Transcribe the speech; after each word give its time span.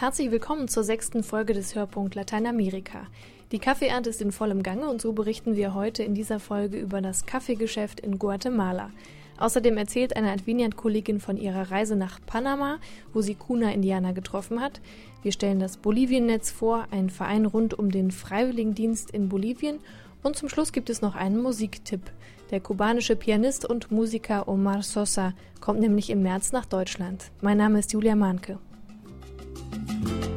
Herzlich 0.00 0.30
willkommen 0.30 0.66
zur 0.66 0.82
sechsten 0.82 1.22
Folge 1.22 1.52
des 1.52 1.74
Hörpunkt 1.74 2.14
Lateinamerika. 2.14 3.06
Die 3.52 3.58
Kaffeeernte 3.58 4.08
ist 4.08 4.22
in 4.22 4.32
vollem 4.32 4.62
Gange 4.62 4.88
und 4.88 4.98
so 4.98 5.12
berichten 5.12 5.56
wir 5.56 5.74
heute 5.74 6.02
in 6.02 6.14
dieser 6.14 6.40
Folge 6.40 6.78
über 6.78 7.02
das 7.02 7.26
Kaffeegeschäft 7.26 8.00
in 8.00 8.18
Guatemala. 8.18 8.92
Außerdem 9.36 9.76
erzählt 9.76 10.16
eine 10.16 10.32
Adveniat-Kollegin 10.32 11.20
von 11.20 11.36
ihrer 11.36 11.70
Reise 11.70 11.96
nach 11.96 12.18
Panama, 12.24 12.78
wo 13.12 13.20
sie 13.20 13.34
Kuna-Indianer 13.34 14.14
getroffen 14.14 14.62
hat. 14.62 14.80
Wir 15.22 15.32
stellen 15.32 15.60
das 15.60 15.76
Bolivien-Netz 15.76 16.50
vor, 16.50 16.86
einen 16.90 17.10
Verein 17.10 17.44
rund 17.44 17.78
um 17.78 17.90
den 17.90 18.10
Freiwilligendienst 18.10 19.10
in 19.10 19.28
Bolivien. 19.28 19.80
Und 20.22 20.34
zum 20.34 20.48
Schluss 20.48 20.72
gibt 20.72 20.88
es 20.88 21.02
noch 21.02 21.14
einen 21.14 21.42
Musiktipp. 21.42 22.10
Der 22.52 22.60
kubanische 22.60 23.16
Pianist 23.16 23.66
und 23.66 23.90
Musiker 23.90 24.48
Omar 24.48 24.82
Sosa 24.82 25.34
kommt 25.60 25.80
nämlich 25.80 26.08
im 26.08 26.22
März 26.22 26.52
nach 26.52 26.64
Deutschland. 26.64 27.30
Mein 27.42 27.58
Name 27.58 27.80
ist 27.80 27.92
Julia 27.92 28.16
Mahnke. 28.16 28.58
Bye. 29.54 30.29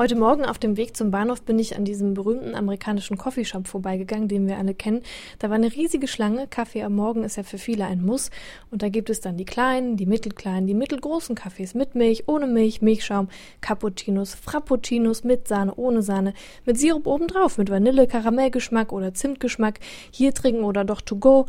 Heute 0.00 0.16
Morgen 0.16 0.46
auf 0.46 0.58
dem 0.58 0.78
Weg 0.78 0.96
zum 0.96 1.10
Bahnhof 1.10 1.42
bin 1.42 1.58
ich 1.58 1.76
an 1.76 1.84
diesem 1.84 2.14
berühmten 2.14 2.54
amerikanischen 2.54 3.18
Coffeeshop 3.18 3.68
vorbeigegangen, 3.68 4.28
den 4.28 4.46
wir 4.46 4.56
alle 4.56 4.72
kennen. 4.72 5.02
Da 5.40 5.50
war 5.50 5.56
eine 5.56 5.70
riesige 5.70 6.08
Schlange. 6.08 6.46
Kaffee 6.46 6.84
am 6.84 6.94
Morgen 6.94 7.22
ist 7.22 7.36
ja 7.36 7.42
für 7.42 7.58
viele 7.58 7.84
ein 7.84 8.00
Muss. 8.00 8.30
Und 8.70 8.80
da 8.80 8.88
gibt 8.88 9.10
es 9.10 9.20
dann 9.20 9.36
die 9.36 9.44
kleinen, 9.44 9.98
die 9.98 10.06
mittelkleinen, 10.06 10.66
die 10.66 10.72
mittelgroßen 10.72 11.34
Kaffees 11.34 11.74
mit 11.74 11.96
Milch, 11.96 12.28
ohne 12.28 12.46
Milch, 12.46 12.80
Milchschaum, 12.80 13.28
Cappuccinos, 13.60 14.34
Frappuccinos 14.34 15.22
mit 15.22 15.46
Sahne, 15.46 15.74
ohne 15.74 16.00
Sahne, 16.00 16.32
mit 16.64 16.78
Sirup 16.78 17.06
obendrauf, 17.06 17.58
mit 17.58 17.68
Vanille, 17.68 18.06
Karamellgeschmack 18.06 18.94
oder 18.94 19.12
Zimtgeschmack, 19.12 19.80
hier 20.10 20.32
trinken 20.32 20.64
oder 20.64 20.86
doch 20.86 21.02
to 21.02 21.16
go. 21.16 21.44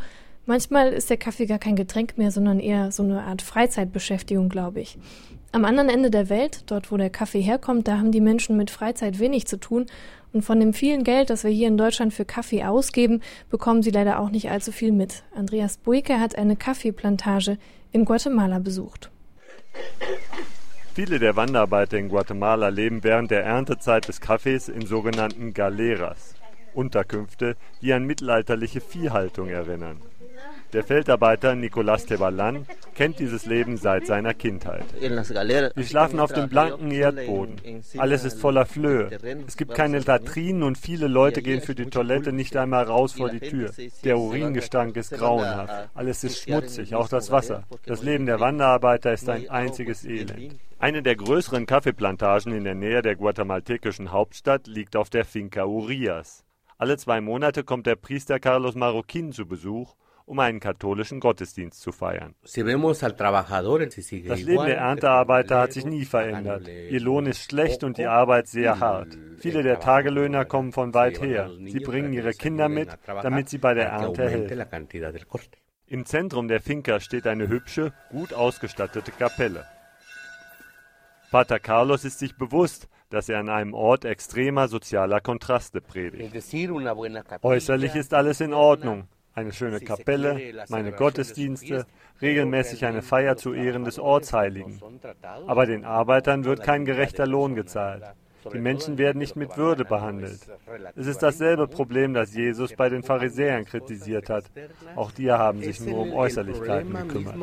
Manchmal 0.46 0.92
ist 0.92 1.10
der 1.10 1.16
Kaffee 1.16 1.46
gar 1.46 1.60
kein 1.60 1.78
Getränk 1.78 2.18
mehr, 2.18 2.32
sondern 2.32 2.60
eher 2.60 2.92
so 2.92 3.02
eine 3.02 3.24
Art 3.24 3.42
Freizeitbeschäftigung, 3.42 4.50
glaube 4.50 4.82
ich. 4.82 4.98
Am 5.54 5.66
anderen 5.66 5.90
Ende 5.90 6.10
der 6.10 6.30
Welt, 6.30 6.64
dort 6.68 6.94
wo 6.94 6.98
der 6.98 7.10
Kaffee 7.10 7.42
herkommt, 7.42 7.86
da 7.86 7.98
haben 7.98 8.14
die 8.14 8.22
Menschen 8.22 8.56
mit 8.56 8.72
Freizeit 8.72 9.20
wenig 9.20 9.48
zu 9.48 9.60
tun 9.60 9.86
und 10.32 10.44
von 10.44 10.62
dem 10.62 10.74
vielen 10.74 11.04
Geld, 11.04 11.30
das 11.30 11.44
wir 11.44 11.52
hier 11.52 11.68
in 11.68 11.78
Deutschland 11.78 12.14
für 12.14 12.24
Kaffee 12.24 12.64
ausgeben, 12.64 13.22
bekommen 13.50 13.84
sie 13.84 13.92
leider 13.92 14.20
auch 14.20 14.30
nicht 14.30 14.50
allzu 14.50 14.72
viel 14.72 14.94
mit. 14.94 15.24
Andreas 15.36 15.76
Buike 15.76 16.22
hat 16.22 16.38
eine 16.38 16.56
Kaffeeplantage 16.56 17.58
in 17.92 18.06
Guatemala 18.06 18.60
besucht. 18.60 19.12
Viele 20.94 21.20
der 21.20 21.36
Wanderarbeiter 21.36 21.98
in 21.98 22.08
Guatemala 22.08 22.70
leben 22.70 23.04
während 23.04 23.30
der 23.30 23.44
Erntezeit 23.44 24.08
des 24.08 24.22
Kaffees 24.22 24.70
in 24.70 24.86
sogenannten 24.86 25.54
Galeras, 25.54 26.36
Unterkünfte, 26.74 27.58
die 27.82 27.92
an 27.92 28.06
mittelalterliche 28.06 28.80
Viehhaltung 28.80 29.50
erinnern. 29.50 30.02
Der 30.74 30.84
Feldarbeiter 30.84 31.54
Nicolas 31.56 32.06
Tebalan 32.06 32.66
kennt 32.96 33.20
dieses 33.20 33.46
Leben 33.46 33.76
seit 33.76 34.08
seiner 34.08 34.34
Kindheit. 34.34 34.86
Sie 35.76 35.86
schlafen 35.86 36.20
auf 36.20 36.32
dem 36.32 36.48
blanken 36.48 36.92
Erdboden. 36.92 37.56
Alles 37.98 38.24
ist 38.24 38.40
voller 38.40 38.66
Flöhe. 38.66 39.10
Es 39.48 39.58
gibt 39.58 39.74
keine 39.74 40.00
Latrinen 40.00 40.64
und 40.64 40.78
viele 40.78 41.08
Leute 41.08 41.42
gehen 41.42 41.62
für 41.62 41.76
die 41.76 41.88
Toilette 41.88 42.32
nicht 42.32 42.56
einmal 42.56 42.86
raus 42.86 43.14
vor 43.14 43.30
die 43.30 43.42
Tür. 43.42 43.72
Der 44.06 44.18
Uringestank 44.18 44.96
ist 44.96 45.12
grauenhaft. 45.12 45.90
Alles 45.94 46.24
ist 46.24 46.42
schmutzig, 46.42 46.96
auch 46.96 47.10
das 47.10 47.32
Wasser. 47.32 47.64
Das 47.86 48.02
Leben 48.02 48.26
der 48.26 48.40
Wanderarbeiter 48.40 49.12
ist 49.12 49.28
ein 49.28 49.50
einziges 49.50 50.06
Elend. 50.06 50.56
Eine 50.80 51.04
der 51.04 51.16
größeren 51.16 51.66
Kaffeeplantagen 51.66 52.54
in 52.54 52.64
der 52.64 52.76
Nähe 52.76 53.02
der 53.02 53.16
guatemaltekischen 53.16 54.12
Hauptstadt 54.12 54.68
liegt 54.68 54.96
auf 54.96 55.10
der 55.10 55.26
Finca 55.26 55.66
Urias. 55.66 56.46
Alle 56.78 56.98
zwei 56.98 57.22
Monate 57.22 57.64
kommt 57.64 57.86
der 57.86 57.96
Priester 57.96 58.40
Carlos 58.40 58.74
Marroquin 58.74 59.32
zu 59.32 59.46
Besuch 59.46 59.96
um 60.26 60.40
einen 60.40 60.60
katholischen 60.60 61.20
Gottesdienst 61.20 61.82
zu 61.82 61.92
feiern. 61.92 62.36
Das 62.42 62.56
Leben 62.56 62.76
der 64.66 64.78
Erntearbeiter 64.78 65.60
hat 65.60 65.74
sich 65.74 65.86
nie 65.86 66.06
verändert. 66.06 66.68
Ihr 66.68 67.00
Lohn 67.00 67.26
ist 67.26 67.44
schlecht 67.44 67.84
und 67.84 67.98
die 67.98 68.06
Arbeit 68.06 68.48
sehr 68.48 68.80
hart. 68.80 69.18
Viele 69.38 69.64
der 69.64 69.80
Tagelöhner 69.80 70.46
kommen 70.46 70.72
von 70.72 70.94
weit 70.94 71.22
her. 71.22 71.50
Sie 71.66 71.80
bringen 71.80 72.14
ihre 72.14 72.34
Kinder 72.34 72.70
mit, 72.70 72.90
damit 73.06 73.50
sie 73.50 73.58
bei 73.58 73.74
der 73.74 73.88
Ernte 73.90 74.30
helfen. 74.30 74.66
Im 75.88 76.06
Zentrum 76.06 76.48
der 76.48 76.62
Finca 76.62 77.00
steht 77.02 77.28
eine 77.28 77.50
hübsche, 77.50 77.92
gut 78.10 78.34
ausgestattete 78.34 79.12
Kapelle. 79.12 79.66
Pater 81.32 81.60
Carlos 81.60 82.06
ist 82.06 82.20
sich 82.20 82.38
bewusst, 82.38 82.88
dass 83.10 83.28
er 83.30 83.40
an 83.40 83.50
einem 83.50 83.74
Ort 83.74 84.06
extremer 84.06 84.68
sozialer 84.68 85.20
Kontraste 85.20 85.82
predigt. 85.82 86.34
Äußerlich 87.42 87.96
ist 87.96 88.14
alles 88.14 88.42
in 88.42 88.54
Ordnung 88.54 89.08
eine 89.34 89.54
schöne 89.54 89.80
Kapelle, 89.80 90.66
meine 90.70 90.92
Gottesdienste, 90.92 91.86
regelmäßig 92.22 92.86
eine 92.86 93.02
Feier 93.02 93.38
zu 93.38 93.54
Ehren 93.54 93.84
des 93.84 94.00
Ortsheiligen. 94.00 94.82
Aber 95.48 95.66
den 95.66 95.86
Arbeitern 95.86 96.46
wird 96.46 96.64
kein 96.64 96.86
gerechter 96.86 97.26
Lohn 97.26 97.56
gezahlt. 97.56 98.04
Die 98.54 98.60
Menschen 98.60 98.98
werden 98.98 99.20
nicht 99.20 99.36
mit 99.36 99.56
Würde 99.56 99.86
behandelt. 99.86 100.40
Es 100.96 101.08
ist 101.08 101.22
dasselbe 101.22 101.68
Problem, 101.68 102.14
das 102.14 102.34
Jesus 102.34 102.74
bei 102.74 102.90
den 102.90 103.04
Pharisäern 103.04 103.66
kritisiert 103.66 104.30
hat. 104.30 104.46
Auch 104.96 105.12
die 105.12 105.32
haben 105.32 105.62
sich 105.62 105.80
nur 105.80 106.00
um 106.00 106.14
Äußerlichkeiten 106.14 106.94
gekümmert. 106.94 107.36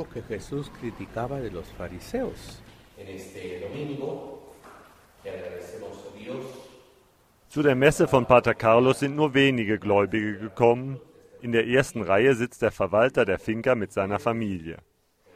Zu 7.48 7.62
der 7.62 7.74
Messe 7.74 8.08
von 8.08 8.26
Pater 8.26 8.54
Carlos 8.54 8.98
sind 8.98 9.16
nur 9.16 9.32
wenige 9.34 9.78
Gläubige 9.78 10.38
gekommen, 10.38 11.00
in 11.40 11.52
der 11.52 11.66
ersten 11.66 12.02
Reihe 12.02 12.34
sitzt 12.34 12.62
der 12.62 12.72
Verwalter 12.72 13.24
der 13.24 13.38
Finca 13.38 13.74
mit 13.74 13.92
seiner 13.92 14.18
Familie. 14.18 14.78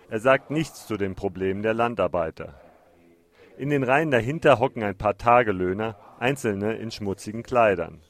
Er 0.09 0.19
sagt 0.21 0.51
nichts 0.51 0.87
zu 0.87 0.97
den 0.97 1.15
Problemen 1.15 1.63
der 1.63 1.75
Landarbeiter. 1.75 2.61
In 3.57 3.71
den 3.71 3.83
Reihen 3.83 4.11
dahinter 4.11 4.59
hocken 4.59 4.83
ein 4.83 4.99
paar 4.99 5.17
Tagelöhner, 5.17 5.97
einzelne 6.19 6.77
in 6.77 6.91
schmutzigen 6.91 7.43
Kleidern. 7.43 8.01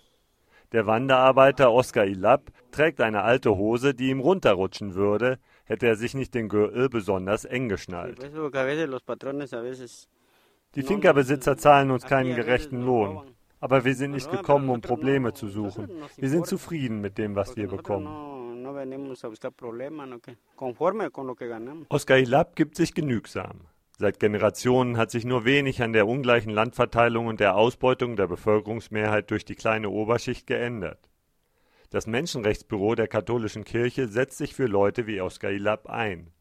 Der 0.72 0.86
Wanderarbeiter 0.86 1.70
Oskar 1.70 2.06
Ilab 2.06 2.50
trägt 2.70 3.00
eine 3.00 3.22
alte 3.22 3.56
Hose, 3.56 3.94
die 3.94 4.08
ihm 4.08 4.20
runterrutschen 4.20 4.94
würde, 4.94 5.38
hätte 5.64 5.86
er 5.86 5.96
sich 5.96 6.14
nicht 6.14 6.34
den 6.34 6.48
Gürtel 6.48 6.88
besonders 6.88 7.44
eng 7.44 7.68
geschnallt. 7.68 8.18
Die 10.74 10.82
Finca-Besitzer 10.82 11.58
zahlen 11.58 11.90
uns 11.90 12.06
keinen 12.06 12.34
gerechten 12.34 12.80
Lohn. 12.80 13.31
Aber 13.62 13.84
wir 13.84 13.94
sind 13.94 14.10
nicht 14.10 14.28
gekommen, 14.28 14.68
um 14.68 14.80
Probleme 14.80 15.34
zu 15.34 15.46
suchen. 15.46 15.88
Wir 16.16 16.28
sind 16.28 16.48
zufrieden 16.48 17.00
mit 17.00 17.16
dem, 17.16 17.36
was 17.36 17.54
wir 17.56 17.68
bekommen. 17.68 18.08
Oscar 21.88 22.16
Hilab 22.16 22.56
gibt 22.56 22.74
sich 22.74 22.92
genügsam. 22.92 23.60
Seit 23.98 24.18
Generationen 24.18 24.96
hat 24.96 25.12
sich 25.12 25.24
nur 25.24 25.44
wenig 25.44 25.80
an 25.80 25.92
der 25.92 26.08
ungleichen 26.08 26.50
Landverteilung 26.50 27.28
und 27.28 27.38
der 27.38 27.54
Ausbeutung 27.54 28.16
der 28.16 28.26
Bevölkerungsmehrheit 28.26 29.30
durch 29.30 29.44
die 29.44 29.54
kleine 29.54 29.90
Oberschicht 29.90 30.48
geändert. 30.48 31.08
Das 31.90 32.08
Menschenrechtsbüro 32.08 32.96
der 32.96 33.06
katholischen 33.06 33.62
Kirche 33.62 34.08
setzt 34.08 34.38
sich 34.38 34.56
für 34.56 34.66
Leute 34.66 35.06
wie 35.06 35.20
Oscar 35.20 35.50
Hilab 35.50 35.88
ein. 35.88 36.32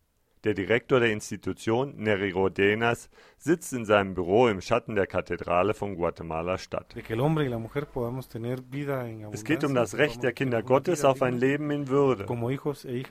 Der 0.44 0.56
Direktor 0.56 1.00
der 1.00 1.12
Institution, 1.12 1.94
Nery 1.98 2.32
Rodenas, 2.32 3.10
sitzt 3.38 3.74
in 3.74 3.86
seinem 3.86 4.16
Büro 4.16 4.48
im 4.48 4.60
Schatten 4.60 4.96
der 4.96 5.06
Kathedrale 5.06 5.76
von 5.76 5.96
Guatemala-Stadt. 5.96 6.96
Es 9.32 9.44
geht 9.44 9.64
um 9.64 9.76
das 9.76 9.98
Recht 9.98 10.24
der 10.24 10.34
Kinder 10.34 10.64
Gottes 10.64 11.06
auf 11.06 11.22
ein 11.22 11.38
Leben 11.38 11.70
in 11.70 11.88
Würde. 11.90 12.24
E 12.24 13.04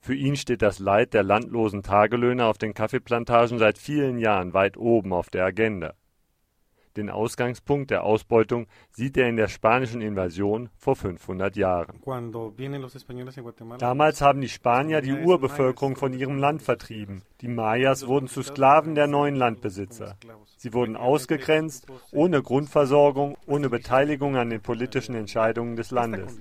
Für 0.00 0.14
ihn 0.14 0.36
steht 0.36 0.60
das 0.60 0.78
Leid 0.78 1.14
der 1.14 1.22
landlosen 1.22 1.82
Tagelöhner 1.82 2.46
auf 2.46 2.58
den 2.58 2.74
Kaffeeplantagen 2.74 3.58
seit 3.58 3.78
vielen 3.78 4.18
Jahren 4.18 4.52
weit 4.52 4.76
oben 4.76 5.14
auf 5.14 5.30
der 5.30 5.46
Agenda. 5.46 5.94
Den 6.96 7.10
Ausgangspunkt 7.10 7.90
der 7.90 8.04
Ausbeutung 8.04 8.66
sieht 8.90 9.16
er 9.16 9.28
in 9.28 9.36
der 9.36 9.48
spanischen 9.48 10.00
Invasion 10.00 10.70
vor 10.78 10.96
500 10.96 11.54
Jahren. 11.56 12.00
Damals 13.78 14.20
haben 14.22 14.40
die 14.40 14.48
Spanier 14.48 15.02
die 15.02 15.12
Urbevölkerung 15.12 15.96
von 15.96 16.14
ihrem 16.14 16.38
Land 16.38 16.62
vertrieben. 16.62 17.22
Die 17.42 17.48
Mayas 17.48 18.06
wurden 18.06 18.28
zu 18.28 18.42
Sklaven 18.42 18.94
der 18.94 19.06
neuen 19.06 19.36
Landbesitzer. 19.36 20.16
Sie 20.56 20.72
wurden 20.72 20.96
ausgegrenzt, 20.96 21.86
ohne 22.12 22.42
Grundversorgung, 22.42 23.36
ohne 23.46 23.68
Beteiligung 23.68 24.36
an 24.36 24.48
den 24.48 24.62
politischen 24.62 25.14
Entscheidungen 25.14 25.76
des 25.76 25.90
Landes. 25.90 26.40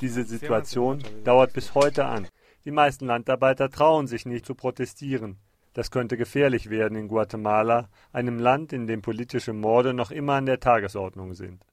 Diese 0.00 0.24
Situation 0.24 1.02
dauert 1.22 1.52
bis 1.52 1.74
heute 1.74 2.06
an. 2.06 2.26
Die 2.64 2.72
meisten 2.72 3.06
Landarbeiter 3.06 3.70
trauen 3.70 4.08
sich 4.08 4.26
nicht 4.26 4.46
zu 4.46 4.54
protestieren. 4.54 5.38
Das 5.74 5.90
könnte 5.90 6.18
gefährlich 6.18 6.68
werden 6.68 6.98
in 6.98 7.08
Guatemala, 7.08 7.88
einem 8.12 8.38
Land, 8.38 8.72
in 8.72 8.86
dem 8.86 9.00
politische 9.00 9.54
Morde 9.54 9.94
noch 9.94 10.10
immer 10.10 10.34
an 10.34 10.46
der 10.46 10.60
Tagesordnung 10.60 11.32
sind. 11.32 11.64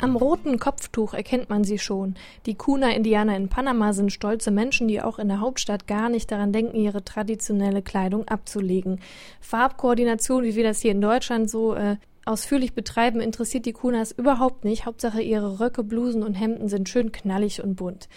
Am 0.00 0.16
roten 0.16 0.60
Kopftuch 0.60 1.12
erkennt 1.12 1.50
man 1.50 1.64
sie 1.64 1.78
schon. 1.78 2.14
Die 2.46 2.54
Kuna-Indianer 2.54 3.36
in 3.36 3.48
Panama 3.48 3.92
sind 3.94 4.12
stolze 4.12 4.52
Menschen, 4.52 4.86
die 4.86 5.02
auch 5.02 5.18
in 5.18 5.26
der 5.26 5.40
Hauptstadt 5.40 5.88
gar 5.88 6.08
nicht 6.08 6.30
daran 6.30 6.52
denken, 6.52 6.76
ihre 6.76 7.02
traditionelle 7.02 7.82
Kleidung 7.82 8.28
abzulegen. 8.28 9.00
Farbkoordination, 9.40 10.44
wie 10.44 10.54
wir 10.54 10.62
das 10.62 10.80
hier 10.80 10.92
in 10.92 11.00
Deutschland 11.00 11.50
so 11.50 11.74
äh, 11.74 11.96
ausführlich 12.26 12.74
betreiben, 12.74 13.20
interessiert 13.20 13.66
die 13.66 13.72
Kunas 13.72 14.12
überhaupt 14.12 14.64
nicht. 14.64 14.86
Hauptsache 14.86 15.22
ihre 15.22 15.60
Röcke, 15.60 15.84
Blusen 15.84 16.22
und 16.22 16.34
Hemden 16.34 16.68
sind 16.68 16.88
schön 16.88 17.12
knallig 17.12 17.62
und 17.62 17.76
bunt. 17.76 18.08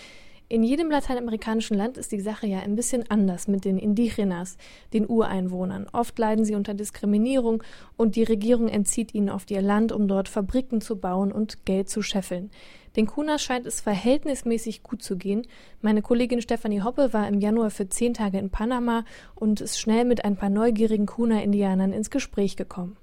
In 0.50 0.63
jedem 0.63 0.89
lateinamerikanischen 0.89 1.75
Land 1.75 1.98
ist 1.98 2.13
die 2.13 2.21
Sache 2.21 2.48
ja 2.48 2.59
ein 2.59 2.77
bisschen 2.77 3.04
anders 3.12 3.50
mit 3.50 3.65
den 3.65 3.77
Indigenas, 3.77 4.56
den 4.94 5.06
Ureinwohnern. 5.06 5.88
Oft 5.92 6.18
leiden 6.18 6.45
sie 6.45 6.56
unter 6.56 6.74
Diskriminierung 6.74 7.63
und 7.98 8.15
die 8.15 8.24
Regierung 8.24 8.69
entzieht 8.69 9.13
ihnen 9.13 9.30
oft 9.30 9.51
ihr 9.51 9.62
Land, 9.62 9.92
um 9.92 10.07
dort 10.07 10.30
Fabriken 10.30 10.80
zu 10.80 11.01
bauen 11.01 11.33
und 11.33 11.65
Geld 11.65 11.89
zu 11.89 12.01
scheffeln. 12.01 12.50
Den 12.95 13.07
Kunas 13.07 13.44
scheint 13.44 13.65
es 13.65 13.81
verhältnismäßig 13.81 14.83
gut 14.83 15.03
zu 15.03 15.18
gehen. 15.18 15.45
Meine 15.81 16.01
Kollegin 16.01 16.42
Stefanie 16.42 16.81
Hoppe 16.81 17.12
war 17.12 17.27
im 17.27 17.42
Januar 17.42 17.69
für 17.69 17.89
zehn 17.89 18.13
Tage 18.13 18.38
in 18.38 18.50
Panama 18.50 19.03
und 19.36 19.60
ist 19.60 19.77
schnell 19.77 20.06
mit 20.06 20.24
ein 20.24 20.38
paar 20.38 20.50
neugierigen 20.50 21.07
Kuna-Indianern 21.07 21.92
ins 21.92 22.10
Gespräch 22.10 22.56
gekommen. 22.56 22.95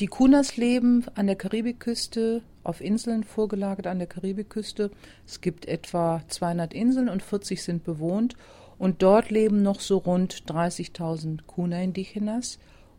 Die 0.00 0.06
Kunas 0.06 0.56
leben 0.56 1.04
an 1.14 1.26
der 1.26 1.36
Karibikküste, 1.36 2.42
auf 2.64 2.80
Inseln 2.80 3.24
vorgelagert 3.24 3.86
an 3.86 3.98
der 3.98 4.08
Karibikküste. 4.08 4.90
Es 5.26 5.40
gibt 5.40 5.66
etwa 5.66 6.22
200 6.28 6.74
Inseln 6.74 7.08
und 7.08 7.22
40 7.22 7.62
sind 7.62 7.84
bewohnt. 7.84 8.36
Und 8.78 9.02
dort 9.02 9.30
leben 9.30 9.62
noch 9.62 9.80
so 9.80 9.98
rund 9.98 10.44
30.000 10.50 11.40
Kuna-Indigenas. 11.46 12.58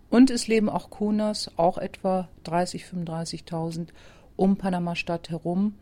Und 0.09 0.29
es 0.29 0.47
leben 0.47 0.69
auch 0.69 0.89
Kunas, 0.91 1.51
auch 1.57 1.77
etwa 1.77 2.29
30.000, 2.45 3.05
35.000 3.07 3.87
um 4.35 4.57
Panama-Stadt 4.57 5.29
herum, 5.29 5.75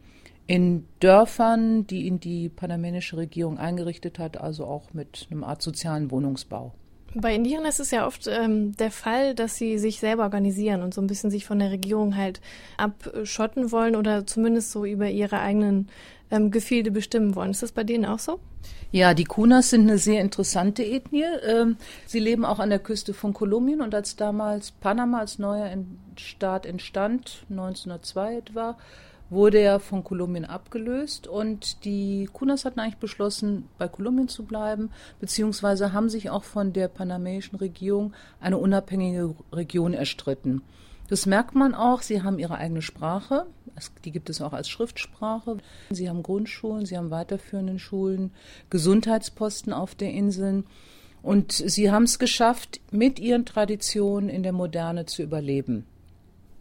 in 0.48 0.86
Dörfern, 1.00 1.86
die 1.88 2.08
in 2.08 2.19
die 2.19 2.50
panamenische 2.50 3.18
Regierung 3.18 3.58
eingerichtet 3.58 4.19
hat, 4.19 4.38
also 4.38 4.66
auch 4.66 4.94
mit 4.94 5.28
einem 5.30 5.44
Art 5.44 5.62
sozialen 5.62 6.12
Wohnungsbau. 6.12 6.74
Bei 7.13 7.36
Indiern 7.36 7.66
ist 7.66 7.80
es 7.80 7.92
ja 7.92 8.08
oft 8.08 8.28
ähm, 8.28 8.75
der 8.78 8.92
Fall, 8.92 9.36
dass 9.36 9.56
sie 9.58 9.78
sich 9.78 10.00
selber 10.00 10.24
organisieren 10.24 10.81
und 10.81 10.94
so 10.94 11.02
ein 11.02 11.08
bisschen 11.08 11.30
sich 11.30 11.46
von 11.46 11.60
der 11.60 11.72
Regierung 11.72 12.16
halt 12.16 12.40
abschotten 12.78 13.72
wollen 13.72 13.98
oder 13.98 14.25
zumindest 14.25 14.72
so 14.72 14.86
über 14.86 15.10
ihre 15.10 15.40
eigenen 15.40 15.90
ähm, 16.30 16.52
Gefilde 16.52 16.90
bestimmen 16.90 17.36
wollen. 17.36 17.52
Ist 17.52 17.63
das 17.63 17.74
bei 17.74 17.84
denen 17.84 18.06
auch 18.06 18.19
so? 18.19 18.40
Ja, 18.92 19.13
die 19.13 19.25
Kunas 19.25 19.69
sind 19.69 19.90
eine 19.90 19.98
sehr 19.98 20.22
interessante 20.22 20.84
Ethnie. 20.84 21.25
Ähm, 21.46 21.78
sie 22.06 22.19
leben 22.19 22.46
auch 22.46 22.60
an 22.60 22.69
der 22.69 22.80
Küste 22.80 23.13
von 23.13 23.34
Kolumbien 23.34 23.81
und 23.81 23.94
als 23.94 24.16
damals 24.16 24.72
Panama 24.72 25.19
als 25.19 25.38
neuer 25.38 25.69
Staat 26.18 26.66
entstand, 26.66 27.46
1902 27.50 28.38
etwa, 28.38 28.78
wurde 29.31 29.57
er 29.60 29.80
von 29.80 30.04
Kolumbien 30.04 30.45
abgelöst 30.45 31.25
und 31.25 31.86
die 31.86 32.30
Kunas 32.31 32.66
hatten 32.66 32.80
eigentlich 32.80 32.98
beschlossen, 32.98 33.68
bei 33.80 33.88
Kolumbien 33.88 34.28
zu 34.28 34.44
bleiben, 34.44 34.92
beziehungsweise 35.19 35.94
haben 35.94 36.10
sich 36.10 36.30
auch 36.30 36.44
von 36.44 36.74
der 36.74 36.89
panamäischen 36.89 37.57
Regierung 37.57 38.13
eine 38.39 38.57
unabhängige 38.57 39.33
Region 39.51 39.94
erstritten. 39.94 40.62
Das 41.07 41.25
merkt 41.25 41.56
man 41.56 41.74
auch, 41.74 42.01
sie 42.01 42.22
haben 42.22 42.39
ihre 42.39 42.56
eigene 42.56 42.81
Sprache, 42.81 43.45
die 44.06 44.12
gibt 44.12 44.30
es 44.30 44.42
auch 44.42 44.54
als 44.54 44.69
Schriftsprache. 44.69 45.57
Sie 45.89 46.10
haben 46.10 46.24
Grundschulen, 46.24 46.86
sie 46.86 46.98
haben 46.98 47.10
weiterführende 47.10 47.80
Schulen, 47.80 48.31
Gesundheitsposten 48.69 49.74
auf 49.74 49.95
der 49.95 50.12
Insel. 50.12 50.63
Und 51.22 51.51
sie 51.51 51.92
haben 51.92 52.04
es 52.04 52.19
geschafft, 52.19 52.81
mit 52.92 53.19
ihren 53.19 53.45
Traditionen 53.45 54.30
in 54.30 54.44
der 54.44 54.54
Moderne 54.54 55.06
zu 55.06 55.22
überleben. 55.22 55.86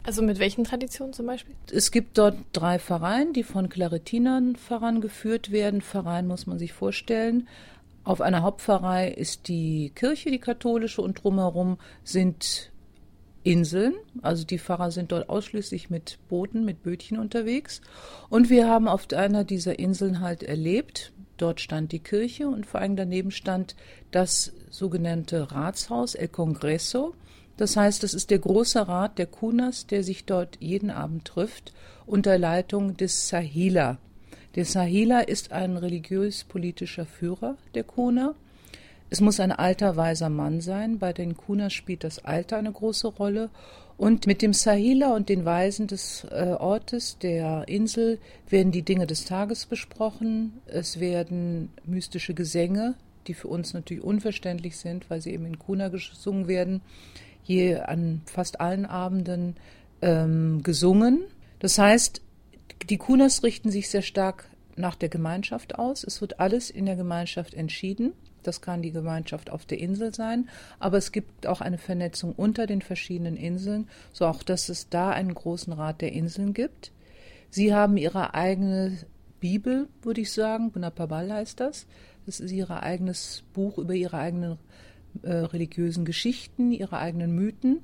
Also 0.03 0.23
mit 0.23 0.39
welchen 0.39 0.63
Traditionen 0.63 1.13
zum 1.13 1.27
Beispiel? 1.27 1.55
Es 1.71 1.91
gibt 1.91 2.17
dort 2.17 2.37
drei 2.53 2.79
Pfarreien, 2.79 3.33
die 3.33 3.43
von 3.43 3.69
Klaritinern 3.69 4.55
vorangeführt 4.55 5.51
werden. 5.51 5.81
Pfarreien 5.81 6.27
muss 6.27 6.47
man 6.47 6.57
sich 6.57 6.73
vorstellen. 6.73 7.47
Auf 8.03 8.19
einer 8.19 8.41
Hauptpfarrei 8.41 9.09
ist 9.09 9.47
die 9.47 9.91
Kirche, 9.93 10.31
die 10.31 10.39
katholische, 10.39 11.03
und 11.03 11.23
drumherum 11.23 11.77
sind 12.03 12.71
Inseln. 13.43 13.93
Also 14.23 14.43
die 14.43 14.57
Pfarrer 14.57 14.89
sind 14.89 15.11
dort 15.11 15.29
ausschließlich 15.29 15.91
mit 15.91 16.17
Booten, 16.29 16.65
mit 16.65 16.81
Bötchen 16.81 17.19
unterwegs. 17.19 17.81
Und 18.29 18.49
wir 18.49 18.67
haben 18.67 18.87
auf 18.87 19.07
einer 19.13 19.43
dieser 19.43 19.77
Inseln 19.77 20.19
halt 20.19 20.41
erlebt, 20.41 21.11
dort 21.37 21.59
stand 21.59 21.91
die 21.91 21.99
Kirche 21.99 22.47
und 22.47 22.65
vor 22.65 22.81
allem 22.81 22.95
daneben 22.95 23.31
stand 23.31 23.75
das 24.11 24.53
sogenannte 24.69 25.51
Ratshaus 25.51 26.15
El 26.15 26.27
Congreso. 26.27 27.13
Das 27.57 27.77
heißt, 27.77 28.03
es 28.03 28.13
ist 28.13 28.31
der 28.31 28.39
große 28.39 28.87
Rat 28.87 29.17
der 29.17 29.27
Kunas, 29.27 29.85
der 29.87 30.03
sich 30.03 30.25
dort 30.25 30.57
jeden 30.59 30.89
Abend 30.89 31.25
trifft, 31.25 31.73
unter 32.05 32.37
Leitung 32.37 32.97
des 32.97 33.29
Sahila. 33.29 33.97
Der 34.55 34.65
Sahila 34.65 35.21
ist 35.21 35.51
ein 35.51 35.77
religiös-politischer 35.77 37.05
Führer 37.05 37.57
der 37.73 37.83
Kuna. 37.83 38.35
Es 39.09 39.21
muss 39.21 39.39
ein 39.39 39.51
alter, 39.51 39.95
weiser 39.97 40.29
Mann 40.29 40.61
sein. 40.61 40.97
Bei 40.97 41.13
den 41.13 41.35
Kunas 41.35 41.73
spielt 41.73 42.03
das 42.03 42.23
Alter 42.23 42.57
eine 42.57 42.71
große 42.71 43.07
Rolle. 43.07 43.49
Und 43.97 44.25
mit 44.25 44.41
dem 44.41 44.53
Sahila 44.53 45.13
und 45.13 45.29
den 45.29 45.45
Weisen 45.45 45.87
des 45.87 46.25
äh, 46.31 46.55
Ortes, 46.57 47.17
der 47.19 47.67
Insel, 47.67 48.19
werden 48.49 48.71
die 48.71 48.81
Dinge 48.81 49.05
des 49.05 49.25
Tages 49.25 49.65
besprochen. 49.65 50.61
Es 50.65 50.99
werden 50.99 51.69
mystische 51.85 52.33
Gesänge, 52.33 52.95
die 53.27 53.33
für 53.33 53.47
uns 53.47 53.73
natürlich 53.73 54.03
unverständlich 54.03 54.77
sind, 54.77 55.09
weil 55.09 55.21
sie 55.21 55.31
eben 55.31 55.45
in 55.45 55.59
Kuna 55.59 55.89
gesungen 55.89 56.47
werden, 56.47 56.81
je 57.43 57.77
an 57.77 58.21
fast 58.25 58.61
allen 58.61 58.85
Abenden 58.85 59.55
ähm, 60.01 60.63
gesungen. 60.63 61.21
Das 61.59 61.77
heißt, 61.77 62.21
die 62.89 62.97
Kunas 62.97 63.43
richten 63.43 63.71
sich 63.71 63.89
sehr 63.89 64.01
stark 64.01 64.45
nach 64.75 64.95
der 64.95 65.09
Gemeinschaft 65.09 65.77
aus. 65.77 66.03
Es 66.03 66.21
wird 66.21 66.39
alles 66.39 66.69
in 66.69 66.85
der 66.85 66.95
Gemeinschaft 66.95 67.53
entschieden. 67.53 68.13
Das 68.43 68.61
kann 68.61 68.81
die 68.81 68.91
Gemeinschaft 68.91 69.51
auf 69.51 69.65
der 69.65 69.79
Insel 69.79 70.15
sein, 70.15 70.49
aber 70.79 70.97
es 70.97 71.11
gibt 71.11 71.45
auch 71.45 71.61
eine 71.61 71.77
Vernetzung 71.77 72.33
unter 72.33 72.65
den 72.65 72.81
verschiedenen 72.81 73.37
Inseln, 73.37 73.87
so 74.13 74.25
auch, 74.25 74.41
dass 74.41 74.69
es 74.69 74.89
da 74.89 75.11
einen 75.11 75.35
großen 75.35 75.71
Rat 75.73 76.01
der 76.01 76.11
Inseln 76.13 76.53
gibt. 76.53 76.91
Sie 77.51 77.73
haben 77.73 77.97
ihre 77.97 78.33
eigene 78.33 78.97
Bibel, 79.39 79.87
würde 80.01 80.21
ich 80.21 80.31
sagen, 80.31 80.71
Bunapabal 80.71 81.31
heißt 81.31 81.59
das. 81.59 81.85
Das 82.25 82.39
ist 82.39 82.51
ihr 82.51 82.69
eigenes 82.69 83.43
Buch 83.53 83.77
über 83.77 83.93
ihre 83.93 84.17
eigenen 84.17 84.57
äh, 85.23 85.31
religiösen 85.31 86.05
Geschichten, 86.05 86.71
ihre 86.71 86.97
eigenen 86.97 87.33
Mythen. 87.35 87.81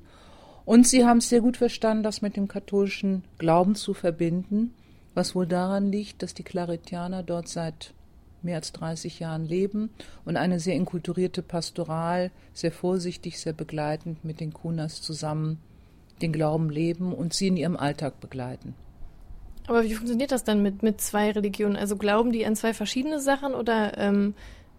Und 0.64 0.86
sie 0.86 1.04
haben 1.04 1.18
es 1.18 1.28
sehr 1.28 1.40
gut 1.40 1.56
verstanden, 1.56 2.02
das 2.02 2.22
mit 2.22 2.36
dem 2.36 2.48
katholischen 2.48 3.24
Glauben 3.38 3.74
zu 3.74 3.94
verbinden, 3.94 4.74
was 5.14 5.34
wohl 5.34 5.46
daran 5.46 5.90
liegt, 5.90 6.22
dass 6.22 6.34
die 6.34 6.42
Claretianer 6.42 7.22
dort 7.22 7.48
seit 7.48 7.94
mehr 8.42 8.56
als 8.56 8.72
30 8.72 9.18
Jahren 9.18 9.46
leben 9.46 9.90
und 10.24 10.36
eine 10.36 10.60
sehr 10.60 10.74
inkulturierte 10.74 11.42
Pastoral, 11.42 12.30
sehr 12.52 12.72
vorsichtig, 12.72 13.40
sehr 13.40 13.52
begleitend 13.52 14.24
mit 14.24 14.40
den 14.40 14.52
Kunas 14.52 15.02
zusammen 15.02 15.58
den 16.22 16.32
Glauben 16.32 16.70
leben 16.70 17.12
und 17.12 17.32
sie 17.32 17.48
in 17.48 17.56
ihrem 17.56 17.76
Alltag 17.76 18.20
begleiten. 18.20 18.74
Aber 19.66 19.84
wie 19.84 19.94
funktioniert 19.94 20.32
das 20.32 20.44
dann 20.44 20.62
mit, 20.62 20.82
mit 20.82 21.00
zwei 21.00 21.30
Religionen? 21.30 21.76
Also 21.76 21.96
glauben 21.96 22.32
die 22.32 22.46
an 22.46 22.56
zwei 22.56 22.72
verschiedene 22.72 23.20
Sachen 23.20 23.54
oder 23.54 23.98
ähm, 23.98 24.34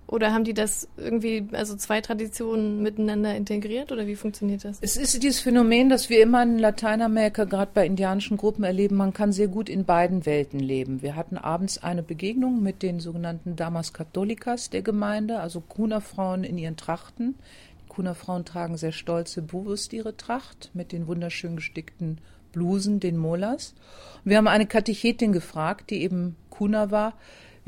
oder 0.09 0.33
haben 0.33 0.43
die 0.43 0.55
das 0.55 0.87
irgendwie, 0.97 1.47
also 1.51 1.75
zwei 1.75 2.01
Traditionen 2.01 2.81
miteinander 2.81 3.35
integriert 3.35 3.91
oder 3.91 4.07
wie 4.07 4.15
funktioniert 4.15 4.65
das? 4.65 4.79
Es 4.81 4.97
ist 4.97 5.21
dieses 5.21 5.39
Phänomen, 5.39 5.87
das 5.87 6.09
wir 6.09 6.23
immer 6.23 6.41
in 6.41 6.57
Lateinamerika, 6.57 7.43
gerade 7.43 7.69
bei 7.75 7.85
indianischen 7.85 8.35
Gruppen 8.35 8.63
erleben, 8.63 8.95
man 8.95 9.13
kann 9.13 9.31
sehr 9.31 9.47
gut 9.47 9.69
in 9.69 9.85
beiden 9.85 10.25
Welten 10.25 10.59
leben. 10.59 11.03
Wir 11.03 11.15
hatten 11.15 11.37
abends 11.37 11.77
eine 11.77 12.01
Begegnung 12.01 12.63
mit 12.63 12.81
den 12.81 12.99
sogenannten 12.99 13.55
Damas 13.55 13.93
Catholicas 13.93 14.71
der 14.71 14.81
Gemeinde, 14.81 15.39
also 15.39 15.61
Kuna-Frauen 15.61 16.43
in 16.43 16.57
ihren 16.57 16.75
Trachten. 16.75 17.35
Die 17.83 17.89
Kuna-Frauen 17.89 18.45
tragen 18.45 18.77
sehr 18.77 18.93
stolze, 18.93 19.43
bewusst 19.43 19.93
ihre 19.93 20.17
Tracht 20.17 20.71
mit 20.73 20.91
den 20.91 21.05
wunderschön 21.05 21.55
gestickten 21.55 22.17
Blusen, 22.51 22.99
den 22.99 23.15
Molas. 23.15 23.75
Wir 24.23 24.37
haben 24.37 24.47
eine 24.47 24.65
Katechetin 24.65 25.33
gefragt, 25.33 25.91
die 25.91 26.01
eben 26.01 26.35
Kuna 26.49 26.89
war, 26.89 27.13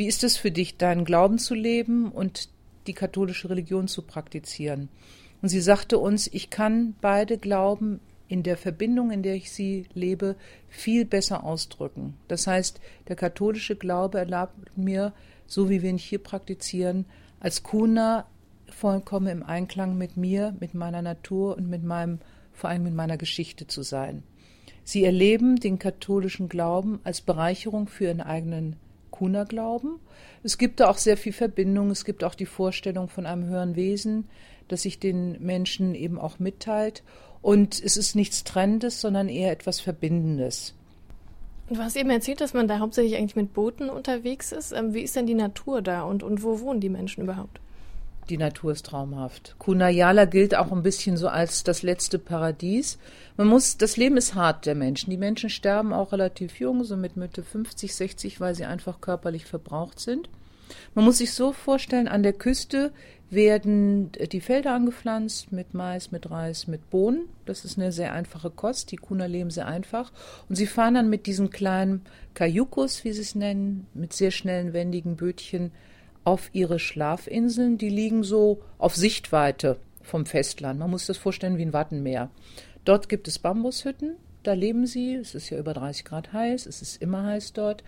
wie 0.01 0.07
ist 0.07 0.23
es 0.23 0.35
für 0.35 0.49
dich, 0.49 0.77
deinen 0.77 1.05
Glauben 1.05 1.37
zu 1.37 1.53
leben 1.53 2.11
und 2.11 2.49
die 2.87 2.93
katholische 2.93 3.51
Religion 3.51 3.87
zu 3.87 4.01
praktizieren? 4.01 4.89
Und 5.43 5.49
sie 5.49 5.61
sagte 5.61 5.99
uns, 5.99 6.25
ich 6.25 6.49
kann 6.49 6.95
beide 7.01 7.37
Glauben 7.37 7.99
in 8.27 8.41
der 8.41 8.57
Verbindung, 8.57 9.11
in 9.11 9.21
der 9.21 9.35
ich 9.35 9.51
sie 9.51 9.85
lebe, 9.93 10.37
viel 10.69 11.05
besser 11.05 11.43
ausdrücken. 11.43 12.17
Das 12.27 12.47
heißt, 12.47 12.81
der 13.09 13.15
katholische 13.15 13.75
Glaube 13.75 14.17
erlaubt 14.17 14.75
mir, 14.75 15.13
so 15.45 15.69
wie 15.69 15.83
wir 15.83 15.91
ihn 15.91 15.99
hier 15.99 16.17
praktizieren, 16.17 17.05
als 17.39 17.61
Kuna 17.61 18.25
vollkommen 18.71 19.27
im 19.27 19.43
Einklang 19.43 19.99
mit 19.99 20.17
mir, 20.17 20.55
mit 20.59 20.73
meiner 20.73 21.03
Natur 21.03 21.57
und 21.57 21.69
mit 21.69 21.83
meinem, 21.83 22.17
vor 22.53 22.71
allem 22.71 22.85
mit 22.85 22.95
meiner 22.95 23.17
Geschichte 23.17 23.67
zu 23.67 23.83
sein. 23.83 24.23
Sie 24.83 25.03
erleben 25.03 25.57
den 25.57 25.77
katholischen 25.77 26.49
Glauben 26.49 27.01
als 27.03 27.21
Bereicherung 27.21 27.87
für 27.87 28.05
ihren 28.05 28.21
eigenen 28.21 28.77
Kuna 29.11 29.43
glauben. 29.43 29.99
Es 30.43 30.57
gibt 30.57 30.79
da 30.79 30.89
auch 30.89 30.97
sehr 30.97 31.17
viel 31.17 31.33
Verbindung. 31.33 31.91
Es 31.91 32.05
gibt 32.05 32.23
auch 32.23 32.35
die 32.35 32.45
Vorstellung 32.45 33.07
von 33.07 33.25
einem 33.25 33.45
höheren 33.45 33.75
Wesen, 33.75 34.29
das 34.67 34.83
sich 34.83 34.99
den 34.99 35.41
Menschen 35.43 35.93
eben 35.93 36.17
auch 36.17 36.39
mitteilt. 36.39 37.03
Und 37.41 37.81
es 37.83 37.97
ist 37.97 38.15
nichts 38.15 38.43
Trennendes, 38.43 39.01
sondern 39.01 39.29
eher 39.29 39.51
etwas 39.51 39.79
Verbindendes. 39.79 40.73
Du 41.69 41.77
hast 41.77 41.95
eben 41.95 42.09
erzählt, 42.09 42.41
dass 42.41 42.53
man 42.53 42.67
da 42.67 42.79
hauptsächlich 42.79 43.15
eigentlich 43.17 43.35
mit 43.35 43.53
Booten 43.53 43.89
unterwegs 43.89 44.51
ist. 44.51 44.73
Ähm, 44.73 44.93
wie 44.93 45.01
ist 45.01 45.15
denn 45.15 45.25
die 45.25 45.33
Natur 45.33 45.81
da 45.81 46.03
und, 46.03 46.21
und 46.21 46.43
wo 46.43 46.59
wohnen 46.59 46.81
die 46.81 46.89
Menschen 46.89 47.23
überhaupt? 47.23 47.61
Die 48.29 48.37
Natur 48.37 48.71
ist 48.71 48.85
traumhaft. 48.85 49.55
Kunayala 49.59 50.25
gilt 50.25 50.55
auch 50.55 50.71
ein 50.71 50.83
bisschen 50.83 51.17
so 51.17 51.27
als 51.27 51.63
das 51.63 51.81
letzte 51.81 52.19
Paradies. 52.19 52.97
Man 53.35 53.47
muss, 53.47 53.77
das 53.77 53.97
Leben 53.97 54.17
ist 54.17 54.35
hart 54.35 54.65
der 54.65 54.75
Menschen. 54.75 55.09
Die 55.09 55.17
Menschen 55.17 55.49
sterben 55.49 55.91
auch 55.91 56.11
relativ 56.11 56.59
jung, 56.59 56.83
so 56.83 56.95
mit 56.95 57.17
Mitte 57.17 57.43
50, 57.43 57.93
60, 57.93 58.39
weil 58.39 58.55
sie 58.55 58.65
einfach 58.65 59.01
körperlich 59.01 59.45
verbraucht 59.45 59.99
sind. 59.99 60.29
Man 60.95 61.05
muss 61.05 61.17
sich 61.17 61.33
so 61.33 61.51
vorstellen, 61.51 62.07
an 62.07 62.23
der 62.23 62.33
Küste 62.33 62.93
werden 63.29 64.11
die 64.11 64.41
Felder 64.41 64.73
angepflanzt 64.73 65.51
mit 65.51 65.73
Mais, 65.73 66.11
mit 66.11 66.29
Reis, 66.29 66.67
mit 66.67 66.89
Bohnen. 66.89 67.29
Das 67.45 67.63
ist 67.63 67.77
eine 67.77 67.91
sehr 67.91 68.13
einfache 68.13 68.49
Kost. 68.49 68.91
Die 68.91 68.97
Kuna 68.97 69.25
leben 69.25 69.51
sehr 69.51 69.67
einfach. 69.67 70.11
Und 70.49 70.55
sie 70.55 70.67
fahren 70.67 70.95
dann 70.95 71.09
mit 71.09 71.27
diesen 71.27 71.49
kleinen 71.49 72.01
Kajukos, 72.33 73.03
wie 73.03 73.13
sie 73.13 73.21
es 73.21 73.35
nennen, 73.35 73.87
mit 73.93 74.13
sehr 74.13 74.31
schnellen, 74.31 74.73
wendigen 74.73 75.15
Bötchen 75.15 75.71
auf 76.23 76.49
ihre 76.53 76.79
Schlafinseln. 76.79 77.77
Die 77.77 77.89
liegen 77.89 78.23
so 78.23 78.61
auf 78.77 78.95
Sichtweite 78.95 79.77
vom 80.01 80.25
Festland. 80.25 80.79
Man 80.79 80.89
muss 80.89 81.07
das 81.07 81.17
vorstellen 81.17 81.57
wie 81.57 81.63
ein 81.65 81.73
Wattenmeer. 81.73 82.29
Dort 82.85 83.09
gibt 83.09 83.27
es 83.27 83.39
Bambushütten. 83.39 84.15
Da 84.43 84.53
leben 84.53 84.87
sie. 84.87 85.15
Es 85.15 85.35
ist 85.35 85.49
ja 85.49 85.59
über 85.59 85.73
30 85.73 86.05
Grad 86.05 86.33
heiß. 86.33 86.65
Es 86.65 86.81
ist 86.81 87.01
immer 87.01 87.23
heiß 87.23 87.53
dort. 87.53 87.83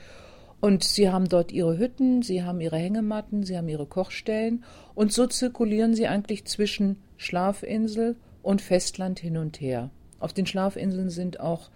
Und 0.63 0.85
sie 0.85 1.09
haben 1.09 1.27
dort 1.27 1.51
ihre 1.51 1.77
Hütten, 1.77 2.21
sie 2.21 2.43
haben 2.43 2.61
ihre 2.61 2.77
Hängematten, 2.77 3.43
sie 3.43 3.57
haben 3.57 3.67
ihre 3.67 3.85
Kochstellen 3.85 4.63
und 4.95 5.11
so 5.11 5.27
zirkulieren 5.27 5.93
sie 5.93 6.07
eigentlich 6.07 6.45
zwischen 6.45 7.01
Schlafinsel 7.17 8.15
und 8.41 8.61
Festland 8.61 9.19
hin 9.19 9.35
und 9.35 9.59
her. 9.59 9.89
Auf 10.21 10.31
den 10.31 10.45
Schlafinseln 10.45 11.09
sind 11.09 11.41
auch 11.41 11.69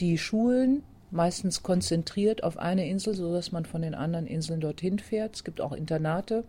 die 0.00 0.18
Schulen 0.18 0.82
meistens 1.12 1.62
konzentriert 1.62 2.42
auf 2.42 2.56
eine 2.56 2.88
Insel, 2.88 3.14
sodass 3.14 3.52
man 3.52 3.64
von 3.64 3.82
den 3.82 3.94
anderen 3.94 4.26
Inseln 4.26 4.60
dorthin 4.60 4.98
fährt. 4.98 5.36
Es 5.36 5.44
gibt 5.44 5.60
auch 5.60 5.72
Internate. 5.72 6.44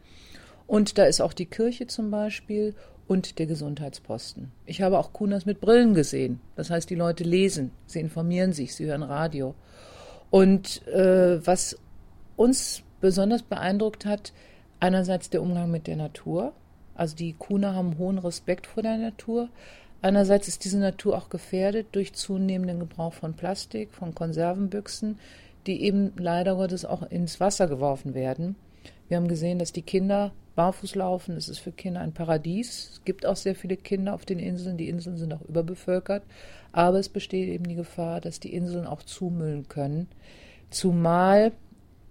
Und 0.65 0.97
da 0.97 1.03
ist 1.03 1.21
auch 1.21 1.33
die 1.33 1.45
Kirche 1.45 1.87
zum 1.87 2.09
Beispiel 2.09 2.73
und 3.07 3.37
der 3.37 3.45
Gesundheitsposten. 3.45 4.51
Ich 4.65 4.81
habe 4.81 4.97
auch 4.97 5.13
Kunas 5.13 5.45
mit 5.45 5.59
Brillen 5.59 5.93
gesehen. 5.93 6.39
Das 6.55 6.69
heißt, 6.69 6.89
die 6.89 6.95
Leute 6.95 7.23
lesen, 7.23 7.71
sie 7.85 7.99
informieren 7.99 8.53
sich, 8.53 8.73
sie 8.73 8.85
hören 8.85 9.03
Radio. 9.03 9.55
Und 10.29 10.87
äh, 10.87 11.45
was 11.45 11.77
uns 12.37 12.81
besonders 13.01 13.43
beeindruckt 13.43 14.05
hat, 14.05 14.33
einerseits 14.79 15.29
der 15.29 15.41
Umgang 15.41 15.69
mit 15.69 15.87
der 15.87 15.97
Natur. 15.97 16.53
Also 16.95 17.15
die 17.15 17.33
Kuna 17.33 17.73
haben 17.73 17.97
hohen 17.97 18.17
Respekt 18.17 18.67
vor 18.67 18.83
der 18.83 18.97
Natur. 18.97 19.49
Einerseits 20.03 20.49
ist 20.49 20.65
diese 20.65 20.79
Natur 20.79 21.17
auch 21.17 21.29
gefährdet 21.29 21.87
durch 21.93 22.11
zunehmenden 22.11 22.77
Gebrauch 22.77 23.13
von 23.13 23.35
Plastik, 23.35 23.93
von 23.93 24.13
Konservenbüchsen, 24.13 25.17
die 25.65 25.81
eben 25.81 26.11
leider 26.17 26.55
Gottes 26.55 26.83
auch 26.83 27.03
ins 27.03 27.39
Wasser 27.39 27.69
geworfen 27.69 28.13
werden. 28.13 28.57
Wir 29.07 29.15
haben 29.15 29.29
gesehen, 29.29 29.59
dass 29.59 29.71
die 29.71 29.81
Kinder 29.81 30.33
barfuß 30.55 30.95
laufen. 30.95 31.37
Es 31.37 31.47
ist 31.47 31.59
für 31.59 31.71
Kinder 31.71 32.01
ein 32.01 32.11
Paradies. 32.11 32.89
Es 32.91 33.05
gibt 33.05 33.25
auch 33.25 33.37
sehr 33.37 33.55
viele 33.55 33.77
Kinder 33.77 34.13
auf 34.13 34.25
den 34.25 34.39
Inseln. 34.39 34.75
Die 34.75 34.89
Inseln 34.89 35.15
sind 35.15 35.31
auch 35.31 35.41
überbevölkert. 35.47 36.23
Aber 36.73 36.99
es 36.99 37.07
besteht 37.07 37.47
eben 37.47 37.63
die 37.63 37.75
Gefahr, 37.75 38.19
dass 38.19 38.41
die 38.41 38.53
Inseln 38.53 38.85
auch 38.85 39.03
zumüllen 39.03 39.69
können. 39.69 40.09
Zumal 40.69 41.53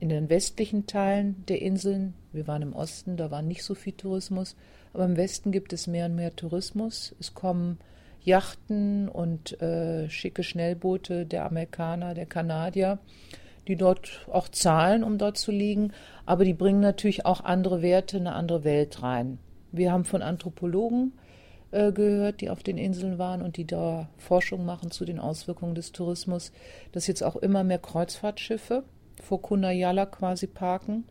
in 0.01 0.09
den 0.09 0.31
westlichen 0.31 0.87
Teilen 0.87 1.45
der 1.47 1.61
Inseln, 1.61 2.15
wir 2.33 2.47
waren 2.47 2.63
im 2.63 2.73
Osten, 2.73 3.19
da 3.19 3.31
war 3.31 3.43
nicht 3.43 3.63
so 3.65 3.75
viel 3.75 3.93
Tourismus, 3.93 4.57
aber 4.93 5.05
im 5.05 5.17
Westen 5.17 5.53
gibt 5.53 5.73
es 5.73 5.87
mehr 5.87 6.07
und 6.07 6.15
mehr 6.15 6.35
Tourismus. 6.35 7.15
Es 7.19 7.35
kommen 7.35 7.79
Yachten 8.25 9.09
und 9.09 9.61
äh, 9.61 10.09
schicke 10.09 10.43
Schnellboote 10.43 11.27
der 11.27 11.45
Amerikaner, 11.45 12.15
der 12.15 12.27
Kanadier, 12.27 12.99
die 13.67 13.77
dort 13.77 14.27
auch 14.31 14.49
zahlen, 14.49 15.03
um 15.05 15.19
dort 15.19 15.39
zu 15.39 15.51
liegen, 15.51 15.93
aber 16.27 16.45
die 16.45 16.55
bringen 16.55 16.81
natürlich 16.81 17.27
auch 17.27 17.43
andere 17.43 17.83
Werte, 17.83 18.19
eine 18.19 18.35
andere 18.35 18.65
Welt 18.65 19.03
rein. 19.03 19.39
Wir 19.73 19.93
haben 19.93 20.05
von 20.05 20.23
Anthropologen 20.23 21.13
äh, 21.71 21.93
gehört, 21.93 22.41
die 22.41 22.51
auf 22.51 22.63
den 22.63 22.79
Inseln 22.79 23.19
waren 23.19 23.43
und 23.43 23.57
die 23.57 23.67
da 23.67 24.09
Forschung 24.19 24.65
machen 24.65 24.91
zu 24.91 25.05
den 25.05 25.19
Auswirkungen 25.19 25.75
des 25.75 25.93
Tourismus, 25.93 26.53
dass 26.93 27.07
jetzt 27.07 27.23
auch 27.23 27.37
immer 27.37 27.65
mehr 27.65 27.79
Kreuzfahrtschiffe 27.79 28.85
vor 29.21 29.43
Kunayala 29.43 30.07
quasi 30.07 30.47
parken. 30.47 31.05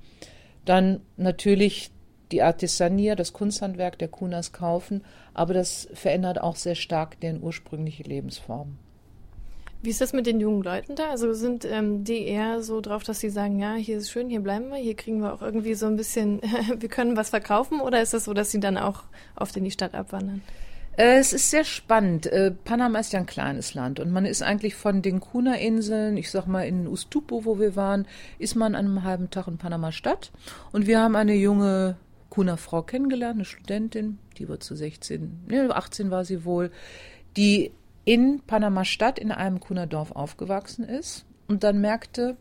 Dann 0.66 1.02
natürlich 1.18 1.92
die 2.32 2.42
Artisanier, 2.42 3.16
das 3.16 3.34
Kunsthandwerk 3.34 4.00
der 4.00 4.08
Kunas 4.08 4.52
kaufen, 4.52 5.04
aber 5.34 5.54
das 5.54 5.88
verändert 5.94 6.42
auch 6.42 6.56
sehr 6.56 6.76
stark 6.76 7.20
deren 7.20 7.42
ursprüngliche 7.42 8.04
Lebensform. 8.04 8.78
Wie 9.84 9.90
ist 9.90 10.00
das 10.00 10.14
mit 10.14 10.28
den 10.28 10.40
jungen 10.40 10.62
Leuten 10.62 10.96
da? 10.96 11.10
Also 11.10 11.34
sind 11.34 11.66
ähm, 11.66 12.04
die 12.04 12.28
eher 12.28 12.62
so 12.62 12.82
drauf, 12.82 13.04
dass 13.04 13.20
sie 13.20 13.32
sagen, 13.32 13.60
ja, 13.60 13.74
hier 13.74 13.98
ist 13.98 14.12
schön, 14.12 14.30
hier 14.30 14.42
bleiben 14.42 14.70
wir, 14.70 14.78
hier 14.78 14.96
kriegen 14.96 15.22
wir 15.22 15.34
auch 15.34 15.42
irgendwie 15.42 15.74
so 15.74 15.88
ein 15.88 15.96
bisschen, 15.96 16.40
wir 16.78 16.90
können 16.90 17.18
was 17.18 17.32
verkaufen? 17.32 17.82
Oder 17.82 18.02
ist 18.02 18.14
das 18.14 18.26
so, 18.26 18.34
dass 18.34 18.52
sie 18.52 18.60
dann 18.60 18.78
auch 18.78 19.04
oft 19.36 19.58
in 19.58 19.64
die 19.64 19.72
Stadt 19.72 19.96
abwandern? 19.96 20.44
Äh, 20.98 21.18
es 21.18 21.34
ist 21.34 21.50
sehr 21.50 21.64
spannend. 21.64 22.28
Äh, 22.28 22.52
Panama 22.52 23.00
ist 23.00 23.12
ja 23.14 23.20
ein 23.20 23.26
kleines 23.26 23.74
Land 23.74 24.00
und 24.00 24.12
man 24.12 24.26
ist 24.26 24.44
eigentlich 24.44 24.76
von 24.76 25.02
den 25.02 25.20
Kuna-Inseln, 25.20 26.16
ich 26.16 26.30
sag 26.30 26.46
mal 26.46 26.64
in 26.64 26.88
Ustupo, 26.88 27.46
wo 27.46 27.60
wir 27.60 27.76
waren, 27.76 28.06
ist 28.38 28.56
man 28.56 28.76
an 28.76 28.86
einem 28.86 29.04
halben 29.04 29.32
Tag 29.32 29.48
in 29.48 29.58
Panama 29.58 29.92
Stadt 29.92 30.32
und 30.72 30.86
wir 30.86 31.00
haben 31.00 31.16
eine 31.16 31.34
junge 31.34 31.96
Kuna-Frau 32.32 32.82
kennengelernt, 32.82 33.36
eine 33.36 33.46
Studentin, 33.46 34.18
die 34.40 34.48
wird 34.48 34.64
zu 34.64 34.76
16, 34.76 35.44
ne, 35.48 35.76
18 35.76 36.10
war 36.10 36.26
sie 36.26 36.44
wohl, 36.46 36.72
die 37.38 37.72
in 38.06 38.42
Panama 38.48 38.84
Stadt 38.84 39.20
in 39.20 39.32
einem 39.32 39.60
Kuna-Dorf 39.60 40.12
aufgewachsen 40.14 40.84
ist 40.84 41.26
und 41.48 41.64
dann 41.64 41.80
merkte, 41.82 42.38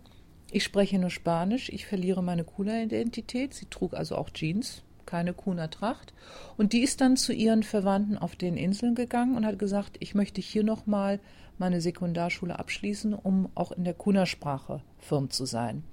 ich 0.52 0.64
spreche 0.64 0.99
nur 0.99 1.11
Spanisch, 1.11 1.68
ich 1.68 1.87
verliere 1.87 2.23
meine 2.23 2.44
Kuna-Identität. 2.44 3.54
Sie 3.54 3.66
trug 3.66 3.94
also 3.94 4.16
auch 4.16 4.30
Jeans, 4.30 4.82
keine 5.06 5.32
Kuna 5.32 5.68
Tracht. 5.68 6.12
Und 6.56 6.73
die 6.73 6.80
ist 6.80 7.00
dann 7.00 7.16
zu 7.16 7.32
ihren 7.32 7.62
Verwandten 7.62 8.18
auf 8.18 8.35
den 8.35 8.56
Inseln 8.56 8.94
gegangen 8.94 9.37
und 9.37 9.47
hat 9.47 9.59
gesagt, 9.59 9.97
ich 10.00 10.14
möchte 10.14 10.40
hier 10.40 10.64
nochmal 10.64 11.20
meine 11.59 11.80
Sekundarschule 11.80 12.59
abschließen, 12.59 13.14
um 13.14 13.49
auch 13.54 13.70
in 13.70 13.85
der 13.85 13.94
Kuna-Sprache 13.94 14.82
firm 14.99 15.30
zu 15.30 15.44
sein. 15.44 15.85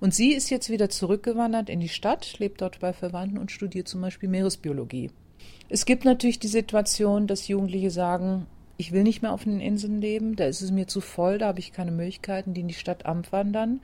Und 0.00 0.14
sie 0.14 0.32
ist 0.32 0.50
jetzt 0.50 0.70
wieder 0.70 0.90
zurückgewandert 0.90 1.68
in 1.68 1.80
die 1.80 1.88
Stadt, 1.88 2.38
lebt 2.38 2.60
dort 2.60 2.80
bei 2.80 2.92
Verwandten 2.92 3.38
und 3.38 3.50
studiert 3.50 3.88
zum 3.88 4.00
Beispiel 4.00 4.28
Meeresbiologie. 4.28 5.10
Es 5.68 5.84
gibt 5.84 6.04
natürlich 6.04 6.38
die 6.38 6.48
Situation, 6.48 7.26
dass 7.26 7.48
Jugendliche 7.48 7.90
sagen, 7.90 8.46
ich 8.76 8.92
will 8.92 9.02
nicht 9.02 9.22
mehr 9.22 9.32
auf 9.32 9.44
den 9.44 9.60
Inseln 9.60 10.00
leben, 10.00 10.36
da 10.36 10.44
ist 10.44 10.62
es 10.62 10.70
mir 10.70 10.86
zu 10.86 11.00
voll, 11.00 11.38
da 11.38 11.48
habe 11.48 11.58
ich 11.58 11.72
keine 11.72 11.90
Möglichkeiten, 11.90 12.54
die 12.54 12.60
in 12.60 12.68
die 12.68 12.74
Stadt 12.74 13.06
abwandern. 13.06 13.80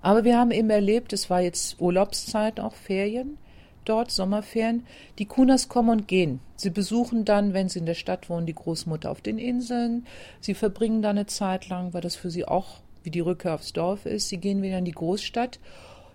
Aber 0.00 0.24
wir 0.24 0.38
haben 0.38 0.52
eben 0.52 0.70
erlebt, 0.70 1.12
es 1.12 1.28
war 1.30 1.40
jetzt 1.40 1.80
Urlaubszeit, 1.80 2.60
auch 2.60 2.74
Ferien, 2.74 3.38
dort, 3.84 4.10
Sommerferien. 4.10 4.86
Die 5.18 5.26
Kunas 5.26 5.68
kommen 5.68 5.90
und 5.90 6.08
gehen. 6.08 6.40
Sie 6.56 6.70
besuchen 6.70 7.24
dann, 7.24 7.54
wenn 7.54 7.68
sie 7.68 7.80
in 7.80 7.86
der 7.86 7.94
Stadt 7.94 8.28
wohnen, 8.28 8.46
die 8.46 8.54
Großmutter 8.54 9.10
auf 9.10 9.20
den 9.20 9.38
Inseln. 9.38 10.06
Sie 10.40 10.54
verbringen 10.54 11.02
da 11.02 11.10
eine 11.10 11.26
Zeit 11.26 11.68
lang, 11.68 11.92
weil 11.92 12.02
das 12.02 12.16
für 12.16 12.30
sie 12.30 12.44
auch 12.44 12.80
wie 13.06 13.10
die 13.10 13.20
Rückkehr 13.20 13.54
aufs 13.54 13.72
Dorf 13.72 14.04
ist. 14.04 14.28
Sie 14.28 14.36
gehen 14.36 14.60
wieder 14.60 14.78
in 14.78 14.84
die 14.84 14.92
Großstadt. 14.92 15.60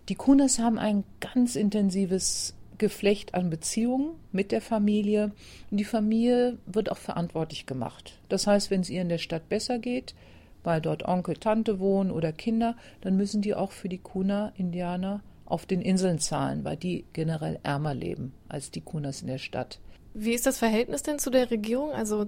Die 0.10 0.16
Kunas 0.16 0.60
haben 0.60 0.78
ein 0.78 1.06
ganz 1.22 1.56
intensives 1.56 2.54
Geflecht 2.78 3.34
an 3.34 3.50
Beziehungen 3.50 4.16
mit 4.32 4.52
der 4.52 4.62
Familie. 4.62 5.32
Und 5.72 5.78
die 5.78 5.86
Familie 5.86 6.58
wird 6.66 6.92
auch 6.92 6.98
verantwortlich 6.98 7.66
gemacht. 7.66 8.20
Das 8.28 8.46
heißt, 8.46 8.70
wenn 8.70 8.82
es 8.82 8.90
ihr 8.90 9.02
in 9.02 9.10
der 9.10 9.20
Stadt 9.20 9.48
besser 9.48 9.80
geht, 9.80 10.14
weil 10.64 10.82
dort 10.82 11.06
Onkel, 11.08 11.38
Tante 11.38 11.80
wohnen 11.80 12.12
oder 12.12 12.34
Kinder, 12.34 12.76
dann 13.00 13.16
müssen 13.16 13.42
die 13.42 13.56
auch 13.56 13.72
für 13.72 13.88
die 13.88 13.98
Kuna-Indianer 13.98 15.22
auf 15.46 15.66
den 15.66 15.82
Inseln 15.82 16.20
zahlen, 16.20 16.64
weil 16.64 16.78
die 16.78 17.06
generell 17.14 17.60
ärmer 17.64 17.94
leben 17.94 18.34
als 18.50 18.70
die 18.70 18.82
Kunas 18.82 19.22
in 19.22 19.28
der 19.28 19.38
Stadt. 19.38 19.80
Wie 20.14 20.34
ist 20.34 20.46
das 20.46 20.58
Verhältnis 20.58 21.04
denn 21.04 21.20
zu 21.20 21.30
der 21.30 21.50
Regierung? 21.52 21.92
Also 21.92 22.28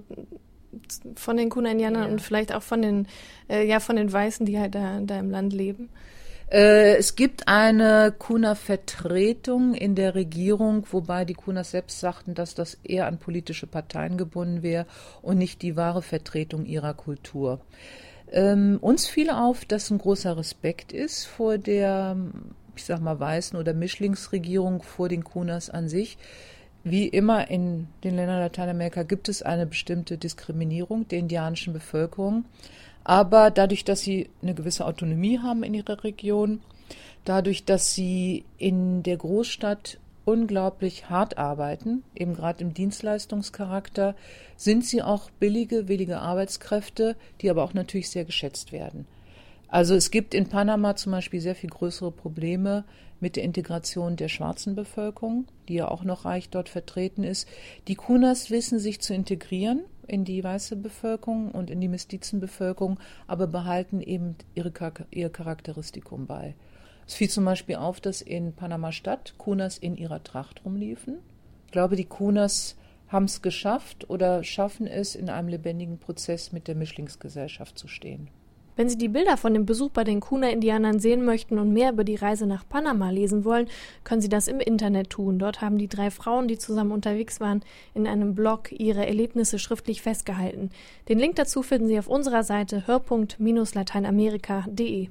von 1.16 1.36
den 1.36 1.50
Kuna-Indianern 1.50 2.04
ja. 2.04 2.08
und 2.08 2.20
vielleicht 2.20 2.54
auch 2.54 2.62
von 2.62 2.82
den, 2.82 3.08
äh, 3.48 3.66
ja, 3.66 3.80
von 3.80 3.96
den 3.96 4.12
Weißen, 4.12 4.46
die 4.46 4.58
halt 4.58 4.74
da, 4.74 5.00
da 5.00 5.18
im 5.18 5.30
Land 5.30 5.52
leben? 5.52 5.90
Äh, 6.50 6.96
es 6.96 7.16
gibt 7.16 7.48
eine 7.48 8.14
Kuna-Vertretung 8.16 9.74
in 9.74 9.94
der 9.94 10.14
Regierung, 10.14 10.86
wobei 10.90 11.24
die 11.24 11.34
Kunas 11.34 11.70
selbst 11.70 12.00
sagten, 12.00 12.34
dass 12.34 12.54
das 12.54 12.78
eher 12.84 13.06
an 13.06 13.18
politische 13.18 13.66
Parteien 13.66 14.16
gebunden 14.16 14.62
wäre 14.62 14.86
und 15.22 15.38
nicht 15.38 15.62
die 15.62 15.76
wahre 15.76 16.02
Vertretung 16.02 16.66
ihrer 16.66 16.94
Kultur. 16.94 17.60
Ähm, 18.30 18.78
uns 18.80 19.06
fiel 19.06 19.30
auf, 19.30 19.64
dass 19.64 19.90
ein 19.90 19.98
großer 19.98 20.36
Respekt 20.36 20.92
ist 20.92 21.24
vor 21.24 21.58
der 21.58 22.16
ich 22.76 22.84
sag 22.84 23.00
mal, 23.00 23.18
weißen 23.18 23.58
oder 23.58 23.72
Mischlingsregierung 23.72 24.82
vor 24.82 25.08
den 25.08 25.24
Kunas 25.24 25.70
an 25.70 25.88
sich. 25.88 26.18
Wie 26.84 27.08
immer 27.08 27.50
in 27.50 27.88
den 28.04 28.14
Ländern 28.14 28.40
Lateinamerika 28.40 29.04
gibt 29.04 29.30
es 29.30 29.42
eine 29.42 29.64
bestimmte 29.64 30.18
Diskriminierung 30.18 31.08
der 31.08 31.18
indianischen 31.18 31.72
Bevölkerung. 31.72 32.44
Aber 33.04 33.50
dadurch, 33.50 33.84
dass 33.84 34.00
sie 34.00 34.28
eine 34.42 34.54
gewisse 34.54 34.86
Autonomie 34.86 35.38
haben 35.38 35.62
in 35.62 35.72
ihrer 35.72 36.04
Region, 36.04 36.60
dadurch, 37.24 37.64
dass 37.64 37.94
sie 37.94 38.44
in 38.58 39.02
der 39.02 39.16
Großstadt 39.16 39.98
unglaublich 40.26 41.08
hart 41.08 41.38
arbeiten, 41.38 42.02
eben 42.14 42.34
gerade 42.34 42.62
im 42.62 42.74
Dienstleistungscharakter, 42.74 44.14
sind 44.56 44.84
sie 44.84 45.02
auch 45.02 45.30
billige, 45.30 45.88
willige 45.88 46.20
Arbeitskräfte, 46.20 47.16
die 47.40 47.50
aber 47.50 47.64
auch 47.64 47.74
natürlich 47.74 48.10
sehr 48.10 48.24
geschätzt 48.24 48.72
werden. 48.72 49.06
Also 49.68 49.94
es 49.94 50.10
gibt 50.10 50.34
in 50.34 50.48
Panama 50.48 50.96
zum 50.96 51.12
Beispiel 51.12 51.40
sehr 51.40 51.54
viel 51.54 51.70
größere 51.70 52.10
Probleme 52.10 52.84
mit 53.24 53.36
der 53.36 53.42
Integration 53.42 54.16
der 54.16 54.28
schwarzen 54.28 54.74
Bevölkerung, 54.74 55.46
die 55.66 55.76
ja 55.76 55.88
auch 55.88 56.04
noch 56.04 56.26
reich 56.26 56.50
dort 56.50 56.68
vertreten 56.68 57.24
ist. 57.24 57.48
Die 57.88 57.94
Kunas 57.94 58.50
wissen 58.50 58.78
sich 58.78 59.00
zu 59.00 59.14
integrieren 59.14 59.80
in 60.06 60.26
die 60.26 60.44
weiße 60.44 60.76
Bevölkerung 60.76 61.50
und 61.50 61.70
in 61.70 61.80
die 61.80 61.88
Mestizenbevölkerung, 61.88 63.00
aber 63.26 63.46
behalten 63.46 64.02
eben 64.02 64.36
ihre, 64.54 64.70
ihr 65.10 65.30
Charakteristikum 65.30 66.26
bei. 66.26 66.54
Es 67.06 67.14
fiel 67.14 67.30
zum 67.30 67.46
Beispiel 67.46 67.76
auf, 67.76 67.98
dass 67.98 68.20
in 68.20 68.52
Panama-Stadt 68.52 69.38
Kunas 69.38 69.78
in 69.78 69.96
ihrer 69.96 70.22
Tracht 70.22 70.62
rumliefen. 70.66 71.16
Ich 71.64 71.72
glaube, 71.72 71.96
die 71.96 72.04
Kunas 72.04 72.76
haben 73.08 73.24
es 73.24 73.40
geschafft 73.40 74.10
oder 74.10 74.44
schaffen 74.44 74.86
es, 74.86 75.14
in 75.14 75.30
einem 75.30 75.48
lebendigen 75.48 75.96
Prozess 75.96 76.52
mit 76.52 76.68
der 76.68 76.74
Mischlingsgesellschaft 76.74 77.78
zu 77.78 77.88
stehen. 77.88 78.28
Wenn 78.76 78.88
Sie 78.88 78.98
die 78.98 79.08
Bilder 79.08 79.36
von 79.36 79.54
dem 79.54 79.66
Besuch 79.66 79.90
bei 79.90 80.04
den 80.04 80.20
Kuna-Indianern 80.20 80.98
sehen 80.98 81.24
möchten 81.24 81.58
und 81.58 81.72
mehr 81.72 81.92
über 81.92 82.04
die 82.04 82.16
Reise 82.16 82.46
nach 82.46 82.68
Panama 82.68 83.10
lesen 83.10 83.44
wollen, 83.44 83.68
können 84.02 84.20
Sie 84.20 84.28
das 84.28 84.48
im 84.48 84.60
Internet 84.60 85.10
tun. 85.10 85.38
Dort 85.38 85.60
haben 85.60 85.78
die 85.78 85.88
drei 85.88 86.10
Frauen, 86.10 86.48
die 86.48 86.58
zusammen 86.58 86.90
unterwegs 86.90 87.40
waren, 87.40 87.62
in 87.94 88.06
einem 88.06 88.34
Blog 88.34 88.72
ihre 88.72 89.06
Erlebnisse 89.06 89.58
schriftlich 89.58 90.02
festgehalten. 90.02 90.70
Den 91.08 91.18
Link 91.18 91.36
dazu 91.36 91.62
finden 91.62 91.86
Sie 91.86 91.98
auf 91.98 92.08
unserer 92.08 92.42
Seite 92.42 92.86
hörpunkt-lateinamerika.de. 92.86 95.08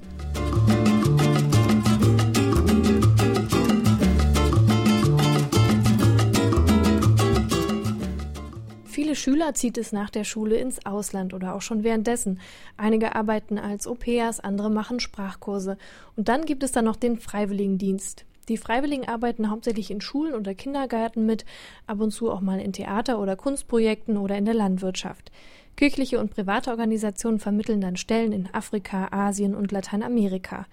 Viele 9.14 9.36
Schüler 9.36 9.54
zieht 9.54 9.78
es 9.78 9.92
nach 9.92 10.10
der 10.10 10.24
Schule 10.24 10.56
ins 10.56 10.88
Ausland 10.88 11.36
oder 11.36 11.54
auch 11.54 11.62
schon 11.62 11.84
währenddessen. 11.84 12.40
Einige 12.78 13.14
arbeiten 13.14 13.60
als 13.60 13.86
Au-pairs, 13.86 14.40
andere 14.40 14.72
machen 14.72 15.00
Sprachkurse. 15.00 15.78
Und 16.16 16.30
dann 16.30 16.46
gibt 16.46 16.64
es 16.64 16.72
da 16.72 16.82
noch 16.82 16.96
den 16.96 17.20
Freiwilligendienst. 17.20 18.26
Die 18.50 18.58
Freiwilligen 18.58 19.08
arbeiten 19.08 19.52
hauptsächlich 19.52 19.92
in 19.92 20.02
Schulen 20.02 20.34
oder 20.34 20.56
Kindergärten 20.56 21.28
mit, 21.28 21.46
ab 21.86 22.00
und 22.00 22.10
zu 22.10 22.32
auch 22.32 22.42
mal 22.42 22.60
in 22.60 22.74
Theater- 22.74 23.20
oder 23.20 23.36
Kunstprojekten 23.36 24.18
oder 24.18 24.36
in 24.36 24.46
der 24.46 24.56
Landwirtschaft. 24.56 25.32
Kirchliche 25.76 26.20
und 26.20 26.34
private 26.34 26.72
Organisationen 26.72 27.38
vermitteln 27.38 27.82
dann 27.82 27.98
Stellen 27.98 28.32
in 28.32 28.50
Afrika, 28.52 29.10
Asien 29.12 29.54
und 29.54 29.72
Lateinamerika. 29.72 30.66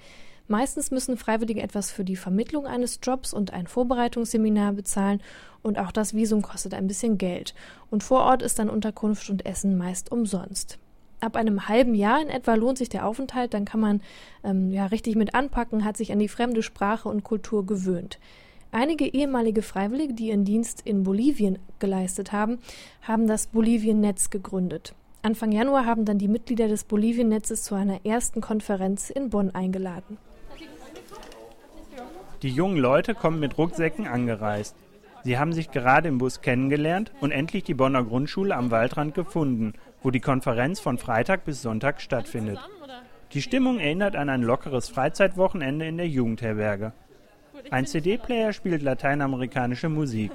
Meistens 0.51 0.91
müssen 0.91 1.17
Freiwillige 1.17 1.63
etwas 1.63 1.93
für 1.93 2.05
die 2.05 2.17
Vermittlung 2.17 2.67
eines 2.67 2.99
Jobs 3.01 3.33
und 3.33 3.53
ein 3.53 3.69
Vorbereitungsseminar 3.69 4.73
bezahlen 4.73 5.23
und 5.63 5.79
auch 5.79 5.93
das 5.93 6.13
Visum 6.13 6.43
kostet 6.43 6.75
ein 6.75 6.89
bisschen 6.89 7.19
Geld. 7.19 7.55
Und 7.89 8.03
vor 8.03 8.25
Ort 8.25 8.43
ist 8.43 8.59
dann 8.59 8.69
Unterkunft 8.69 9.31
und 9.31 9.47
Essen 9.47 9.79
meist 9.79 10.11
umsonst. 10.11 10.81
Ab 11.21 11.37
einem 11.37 11.69
halben 11.69 11.95
Jahr 11.95 12.21
in 12.21 12.31
etwa 12.31 12.57
lohnt 12.57 12.79
sich 12.79 12.89
der 12.89 13.07
Aufenthalt, 13.07 13.55
dann 13.55 13.65
kann 13.65 13.79
man 13.79 14.01
ähm, 14.43 14.73
ja 14.73 14.87
richtig 14.87 15.15
mit 15.15 15.37
anpacken, 15.37 15.85
hat 15.85 15.97
sich 15.97 16.11
an 16.11 16.19
die 16.19 16.27
fremde 16.27 16.65
Sprache 16.65 17.09
und 17.09 17.23
Kultur 17.23 17.65
gewöhnt. 17.65 18.19
Einige 18.73 19.07
ehemalige 19.07 19.63
Freiwillige, 19.63 20.15
die 20.15 20.31
ihren 20.31 20.45
Dienst 20.45 20.83
in 20.85 21.05
Bolivien 21.05 21.61
geleistet 21.79 22.33
haben, 22.33 22.59
haben 23.03 23.29
das 23.29 23.47
Bolivien-Netz 23.47 24.31
gegründet. 24.31 24.97
Anfang 25.23 25.53
Januar 25.53 25.87
haben 25.87 26.05
dann 26.05 26.19
die 26.19 26.27
Mitglieder 26.27 26.67
des 26.67 26.83
Bolivien-Netzes 26.83 27.63
zu 27.63 27.77
einer 27.77 28.05
ersten 28.05 28.41
Konferenz 28.41 29.11
in 29.11 29.31
Bonn 29.31 29.55
eingeladen. 29.55 30.19
Die 32.43 32.49
jungen 32.49 32.79
Leute 32.79 33.15
kommen 33.15 33.39
mit 33.39 33.59
Rucksäcken 33.59 34.07
angereist. 34.07 34.75
Sie 35.25 35.39
haben 35.39 35.53
sich 35.53 35.71
gerade 35.71 36.09
im 36.09 36.17
Bus 36.17 36.41
kennengelernt 36.41 37.13
und 37.21 37.33
endlich 37.33 37.65
die 37.65 37.75
Bonner 37.75 38.03
Grundschule 38.03 38.57
am 38.57 38.71
Waldrand 38.71 39.15
gefunden, 39.15 39.75
wo 40.03 40.11
die 40.11 40.21
Konferenz 40.21 40.81
von 40.81 40.97
Freitag 40.97 41.45
bis 41.45 41.61
Sonntag 41.61 42.01
stattfindet. 42.01 42.59
Die 43.33 43.43
Stimmung 43.43 43.79
erinnert 43.79 44.17
an 44.17 44.31
ein 44.31 44.43
lockeres 44.43 44.89
Freizeitwochenende 44.89 45.87
in 45.87 45.99
der 45.99 46.09
Jugendherberge. 46.09 46.95
Ein 47.71 47.85
CD-Player 47.85 48.55
spielt 48.55 48.81
lateinamerikanische 48.81 49.91
Musik. 49.91 50.33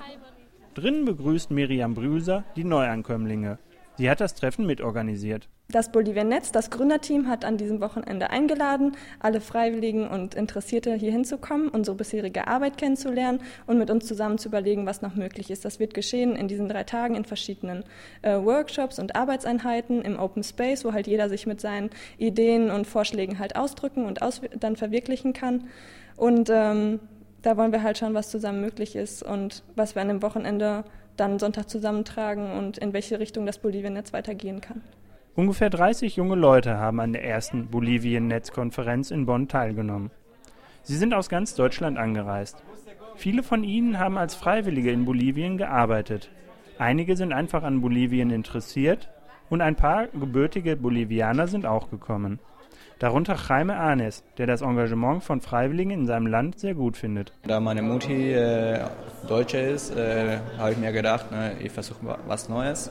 Drinnen 0.75 1.05
begrüßt 1.05 1.49
Miriam 1.49 1.95
Brüser 1.95 2.43
die 2.55 2.65
Neuankömmlinge. 2.65 3.57
Sie 3.97 4.09
hat 4.09 4.19
das 4.19 4.35
Treffen 4.35 4.65
mitorganisiert. 4.65 5.47
Das 5.69 5.91
Bolivien 5.91 6.27
Netz, 6.27 6.51
das 6.51 6.69
Gründerteam, 6.69 7.27
hat 7.27 7.43
an 7.43 7.57
diesem 7.57 7.81
Wochenende 7.81 8.29
eingeladen, 8.29 8.95
alle 9.19 9.41
Freiwilligen 9.41 10.07
und 10.07 10.35
Interessierte 10.35 10.93
hier 10.93 11.11
hinzukommen, 11.11 11.69
unsere 11.69 11.97
bisherige 11.97 12.47
Arbeit 12.47 12.77
kennenzulernen 12.77 13.39
und 13.65 13.79
mit 13.79 13.89
uns 13.89 14.05
zusammen 14.05 14.37
zu 14.37 14.49
überlegen, 14.49 14.85
was 14.85 15.01
noch 15.01 15.15
möglich 15.15 15.49
ist. 15.49 15.65
Das 15.65 15.79
wird 15.79 15.93
geschehen 15.93 16.35
in 16.35 16.47
diesen 16.47 16.69
drei 16.69 16.83
Tagen 16.83 17.15
in 17.15 17.25
verschiedenen 17.25 17.83
äh, 18.21 18.35
Workshops 18.35 18.99
und 18.99 19.15
Arbeitseinheiten 19.15 20.01
im 20.01 20.19
Open 20.19 20.43
Space, 20.43 20.85
wo 20.85 20.93
halt 20.93 21.07
jeder 21.07 21.29
sich 21.29 21.47
mit 21.47 21.61
seinen 21.61 21.89
Ideen 22.17 22.69
und 22.69 22.85
Vorschlägen 22.85 23.39
halt 23.39 23.55
ausdrücken 23.55 24.05
und 24.05 24.21
aus 24.21 24.41
dann 24.59 24.75
verwirklichen 24.75 25.33
kann. 25.33 25.63
Und 26.15 26.49
ähm, 26.51 26.99
da 27.41 27.57
wollen 27.57 27.71
wir 27.71 27.83
halt 27.83 27.97
schauen, 27.97 28.13
was 28.13 28.29
zusammen 28.29 28.61
möglich 28.61 28.95
ist 28.95 29.23
und 29.23 29.63
was 29.75 29.95
wir 29.95 30.01
an 30.01 30.07
dem 30.09 30.21
Wochenende 30.21 30.83
dann 31.17 31.39
Sonntag 31.39 31.69
zusammentragen 31.69 32.51
und 32.51 32.77
in 32.77 32.93
welche 32.93 33.19
Richtung 33.19 33.45
das 33.45 33.57
Bolivien-Netz 33.59 34.13
weitergehen 34.13 34.61
kann. 34.61 34.81
Ungefähr 35.35 35.69
30 35.69 36.15
junge 36.15 36.35
Leute 36.35 36.77
haben 36.77 36.99
an 36.99 37.13
der 37.13 37.25
ersten 37.25 37.67
Bolivien-Netzkonferenz 37.67 39.11
in 39.11 39.25
Bonn 39.25 39.47
teilgenommen. 39.47 40.11
Sie 40.83 40.95
sind 40.95 41.13
aus 41.13 41.29
ganz 41.29 41.55
Deutschland 41.55 41.97
angereist. 41.97 42.63
Viele 43.15 43.43
von 43.43 43.63
ihnen 43.63 43.99
haben 43.99 44.17
als 44.17 44.35
Freiwillige 44.35 44.91
in 44.91 45.05
Bolivien 45.05 45.57
gearbeitet. 45.57 46.29
Einige 46.77 47.15
sind 47.15 47.33
einfach 47.33 47.63
an 47.63 47.81
Bolivien 47.81 48.29
interessiert 48.29 49.09
und 49.49 49.61
ein 49.61 49.75
paar 49.75 50.07
gebürtige 50.07 50.75
Bolivianer 50.75 51.47
sind 51.47 51.65
auch 51.65 51.89
gekommen. 51.89 52.39
Darunter 52.99 53.35
Jaime 53.35 53.75
Anes, 53.75 54.23
der 54.37 54.47
das 54.47 54.61
Engagement 54.61 55.21
von 55.21 55.41
Freiwilligen 55.41 55.91
in 55.91 56.05
seinem 56.05 56.27
Land 56.27 56.59
sehr 56.59 56.75
gut 56.75 56.95
findet. 56.95 57.33
Da 57.45 57.59
meine 57.59 57.81
Mutti 57.81 58.31
äh, 58.31 58.79
Deutsche 59.27 59.57
ist, 59.57 59.93
äh, 59.93 60.37
habe 60.57 60.71
ich 60.71 60.77
mir 60.77 60.93
gedacht, 60.93 61.29
ne, 61.29 61.57
ich 61.61 61.73
versuche 61.73 61.97
was 62.25 62.47
Neues. 62.47 62.89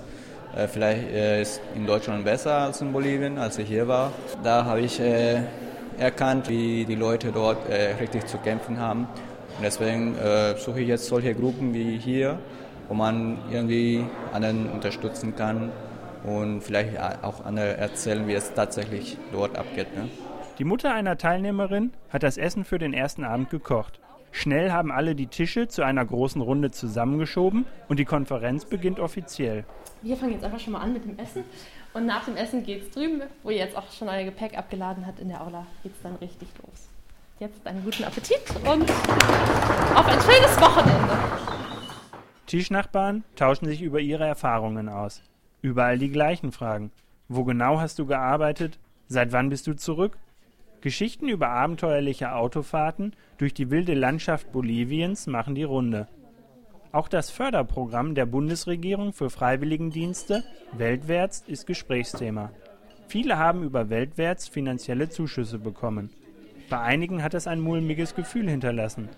Äh, 0.55 0.69
vielleicht 0.69 1.11
äh, 1.11 1.41
ist 1.41 1.63
in 1.75 1.87
Deutschland 1.87 2.23
besser 2.23 2.55
als 2.59 2.83
in 2.83 2.93
Bolivien, 2.93 3.39
als 3.39 3.59
ich 3.59 3.67
hier 3.67 3.89
war. 3.89 4.13
Da 4.43 4.67
habe 4.67 4.83
ich 4.83 5.01
äh, 5.01 5.41
erkannt, 5.97 6.51
wie 6.51 6.85
die 6.85 6.97
Leute 6.97 7.33
dort 7.33 7.67
äh, 7.71 7.95
richtig 7.95 8.27
zu 8.27 8.37
kämpfen 8.37 8.79
haben. 8.79 9.09
Und 9.57 9.63
deswegen 9.63 10.17
suche 10.57 10.81
ich 10.81 10.89
jetzt 10.89 11.07
solche 11.07 11.33
Gruppen 11.33 11.73
wie 11.75 11.97
hier, 11.97 12.41
wo 12.89 12.95
man 12.95 13.39
irgendwie 13.53 14.05
anderen 14.33 14.69
unterstützen 14.69 15.37
kann 15.37 15.71
und 16.25 16.63
vielleicht 16.63 16.99
auch 17.23 17.45
andere 17.45 17.77
erzählen, 17.77 18.27
wie 18.27 18.35
es 18.35 18.53
tatsächlich 18.55 19.17
dort 19.33 19.57
abgeht. 19.57 19.95
Ne? 19.97 20.09
Die 20.59 20.65
Mutter 20.65 20.93
einer 20.95 21.19
Teilnehmerin 21.19 21.93
hat 22.11 22.23
das 22.23 22.37
Essen 22.37 22.65
für 22.65 22.79
den 22.79 22.93
ersten 22.93 23.25
Abend 23.25 23.51
gekocht. 23.51 24.01
Schnell 24.33 24.73
haben 24.73 24.91
alle 24.91 25.15
die 25.15 25.29
Tische 25.29 25.69
zu 25.69 25.85
einer 25.85 26.05
großen 26.05 26.41
Runde 26.41 26.73
zusammengeschoben 26.73 27.67
und 27.89 27.99
die 27.99 28.05
Konferenz 28.05 28.65
beginnt 28.65 28.99
offiziell. 28.99 29.65
Wir 30.03 30.17
fangen 30.17 30.33
jetzt 30.33 30.45
einfach 30.45 30.59
schon 30.59 30.73
mal 30.73 30.81
an 30.81 30.93
mit 30.93 31.05
dem 31.05 31.17
Essen 31.19 31.45
und 31.93 32.07
nach 32.07 32.25
dem 32.25 32.37
Essen 32.37 32.65
geht 32.65 32.83
es 32.83 32.91
drüben, 32.91 33.23
wo 33.45 33.51
ihr 33.51 33.59
jetzt 33.59 33.77
auch 33.77 33.91
schon 33.93 34.09
euer 34.09 34.25
Gepäck 34.25 34.59
abgeladen 34.59 35.07
habt 35.07 35.21
in 35.21 35.29
der 35.29 35.41
Aula, 35.41 35.67
geht 35.85 35.93
es 35.93 36.03
dann 36.03 36.17
richtig 36.17 36.49
los. 36.63 36.89
Jetzt 37.39 37.65
einen 37.67 37.85
guten 37.85 38.05
Appetit 38.05 38.41
und 38.65 38.91
auf 39.97 40.07
ein 40.07 40.21
schönes 40.21 40.61
Wochenende. 40.61 41.19
Tischnachbarn 42.47 43.25
tauschen 43.37 43.67
sich 43.67 43.83
über 43.83 44.01
ihre 44.01 44.27
Erfahrungen 44.27 44.89
aus. 44.89 45.23
Überall 45.65 45.97
die 45.97 46.11
gleichen 46.11 46.53
Fragen. 46.53 46.93
Wo 47.27 47.43
genau 47.43 47.81
hast 47.81 47.99
du 47.99 48.05
gearbeitet? 48.05 48.79
Seit 49.09 49.33
wann 49.33 49.49
bist 49.49 49.67
du 49.67 49.75
zurück? 49.75 50.19
Geschichten 50.83 51.27
über 51.27 51.49
abenteuerliche 51.49 52.35
Autofahrten 52.35 53.15
durch 53.39 53.55
die 53.55 53.71
wilde 53.71 53.95
Landschaft 53.95 54.53
Boliviens 54.53 55.27
machen 55.27 55.55
die 55.55 55.63
Runde. 55.63 56.07
Auch 56.93 57.09
das 57.09 57.31
Förderprogramm 57.31 58.15
der 58.15 58.27
Bundesregierung 58.27 59.15
für 59.15 59.31
Freiwilligendienste 59.31 60.45
Weltwärts 60.73 61.43
ist 61.47 61.67
Gesprächsthema. 61.67 62.51
Viele 63.09 63.39
haben 63.39 63.63
über 63.63 63.89
Weltwärts 63.89 64.47
finanzielle 64.47 65.09
Zuschüsse 65.09 65.59
bekommen. 65.59 66.11
Bei 66.69 66.81
einigen 66.81 67.23
hat 67.23 67.33
es 67.33 67.47
ein 67.47 67.61
mulmiges 67.61 68.15
Gefühl 68.15 68.51
hinterlassen. 68.51 69.09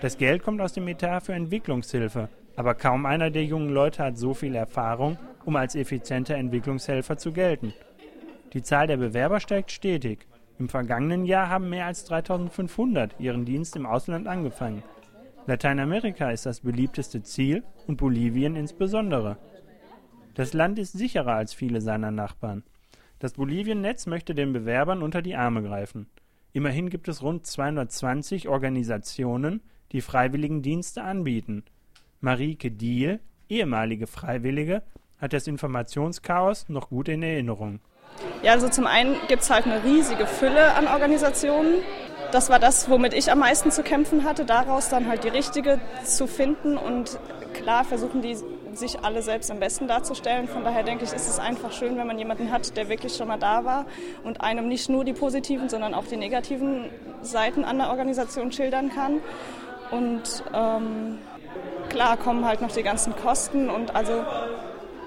Das 0.00 0.16
Geld 0.16 0.44
kommt 0.44 0.62
aus 0.62 0.72
dem 0.72 0.88
Etat 0.88 1.20
für 1.20 1.34
Entwicklungshilfe, 1.34 2.30
aber 2.56 2.72
kaum 2.72 3.04
einer 3.04 3.28
der 3.28 3.44
jungen 3.44 3.68
Leute 3.68 4.02
hat 4.02 4.16
so 4.16 4.32
viel 4.32 4.54
Erfahrung, 4.54 5.18
um 5.50 5.56
als 5.56 5.74
effizienter 5.74 6.36
Entwicklungshelfer 6.36 7.16
zu 7.18 7.32
gelten. 7.32 7.74
Die 8.52 8.62
Zahl 8.62 8.86
der 8.86 8.98
Bewerber 8.98 9.40
steigt 9.40 9.72
stetig. 9.72 10.28
Im 10.60 10.68
vergangenen 10.68 11.24
Jahr 11.24 11.48
haben 11.48 11.68
mehr 11.68 11.86
als 11.86 12.04
3500 12.04 13.18
ihren 13.18 13.44
Dienst 13.44 13.74
im 13.74 13.84
Ausland 13.84 14.28
angefangen. 14.28 14.84
Lateinamerika 15.48 16.30
ist 16.30 16.46
das 16.46 16.60
beliebteste 16.60 17.24
Ziel 17.24 17.64
und 17.88 17.96
Bolivien 17.96 18.54
insbesondere. 18.54 19.38
Das 20.34 20.52
Land 20.52 20.78
ist 20.78 20.92
sicherer 20.92 21.34
als 21.34 21.52
viele 21.52 21.80
seiner 21.80 22.12
Nachbarn. 22.12 22.62
Das 23.18 23.32
Bolivien-Netz 23.32 24.06
möchte 24.06 24.36
den 24.36 24.52
Bewerbern 24.52 25.02
unter 25.02 25.20
die 25.20 25.34
Arme 25.34 25.64
greifen. 25.64 26.06
Immerhin 26.52 26.90
gibt 26.90 27.08
es 27.08 27.22
rund 27.22 27.44
220 27.44 28.48
Organisationen, 28.48 29.62
die 29.90 30.00
Freiwilligendienste 30.00 31.02
anbieten. 31.02 31.64
Marieke 32.20 32.70
Diel, 32.70 33.18
ehemalige 33.48 34.06
Freiwillige, 34.06 34.84
hat 35.20 35.32
das 35.32 35.46
Informationschaos 35.46 36.68
noch 36.68 36.88
gut 36.88 37.08
in 37.08 37.22
Erinnerung. 37.22 37.80
Ja, 38.42 38.52
also 38.52 38.68
zum 38.68 38.86
einen 38.86 39.16
gibt 39.28 39.42
es 39.42 39.50
halt 39.50 39.66
eine 39.66 39.84
riesige 39.84 40.26
Fülle 40.26 40.74
an 40.74 40.86
Organisationen. 40.86 41.74
Das 42.32 42.48
war 42.48 42.58
das, 42.58 42.88
womit 42.88 43.12
ich 43.14 43.30
am 43.30 43.40
meisten 43.40 43.70
zu 43.70 43.82
kämpfen 43.82 44.24
hatte, 44.24 44.44
daraus 44.44 44.88
dann 44.88 45.08
halt 45.08 45.24
die 45.24 45.28
richtige 45.28 45.80
zu 46.04 46.26
finden 46.26 46.76
und 46.76 47.18
klar 47.54 47.84
versuchen 47.84 48.22
die 48.22 48.36
sich 48.72 49.00
alle 49.04 49.22
selbst 49.22 49.50
am 49.50 49.58
besten 49.58 49.88
darzustellen. 49.88 50.48
Von 50.48 50.64
daher 50.64 50.82
denke 50.82 51.04
ich, 51.04 51.12
ist 51.12 51.28
es 51.28 51.38
einfach 51.38 51.72
schön, 51.72 51.96
wenn 51.96 52.06
man 52.06 52.18
jemanden 52.18 52.50
hat, 52.50 52.76
der 52.76 52.88
wirklich 52.88 53.16
schon 53.16 53.28
mal 53.28 53.38
da 53.38 53.64
war 53.64 53.86
und 54.22 54.40
einem 54.40 54.68
nicht 54.68 54.88
nur 54.88 55.04
die 55.04 55.12
positiven, 55.12 55.68
sondern 55.68 55.92
auch 55.92 56.06
die 56.06 56.16
negativen 56.16 56.88
Seiten 57.22 57.64
an 57.64 57.78
der 57.78 57.90
Organisation 57.90 58.52
schildern 58.52 58.90
kann. 58.90 59.20
Und 59.90 60.44
ähm, 60.54 61.18
klar 61.88 62.16
kommen 62.16 62.44
halt 62.44 62.60
noch 62.60 62.70
die 62.70 62.82
ganzen 62.82 63.14
Kosten 63.16 63.68
und 63.68 63.96
also 63.96 64.24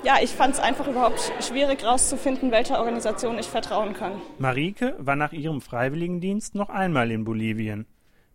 ja, 0.04 0.18
ich 0.22 0.32
fand 0.32 0.56
es 0.56 0.60
einfach 0.60 0.88
überhaupt 0.88 1.32
schwierig 1.42 1.82
herauszufinden, 1.82 2.52
welcher 2.52 2.80
Organisation 2.80 3.40
ich 3.40 3.48
vertrauen 3.48 3.94
kann. 3.94 4.22
Marike 4.38 4.96
war 5.00 5.16
nach 5.16 5.34
ihrem 5.34 5.62
Freiwilligendienst 5.62 6.56
noch 6.56 6.70
einmal 6.70 7.12
in 7.12 7.24
Bolivien. 7.24 7.86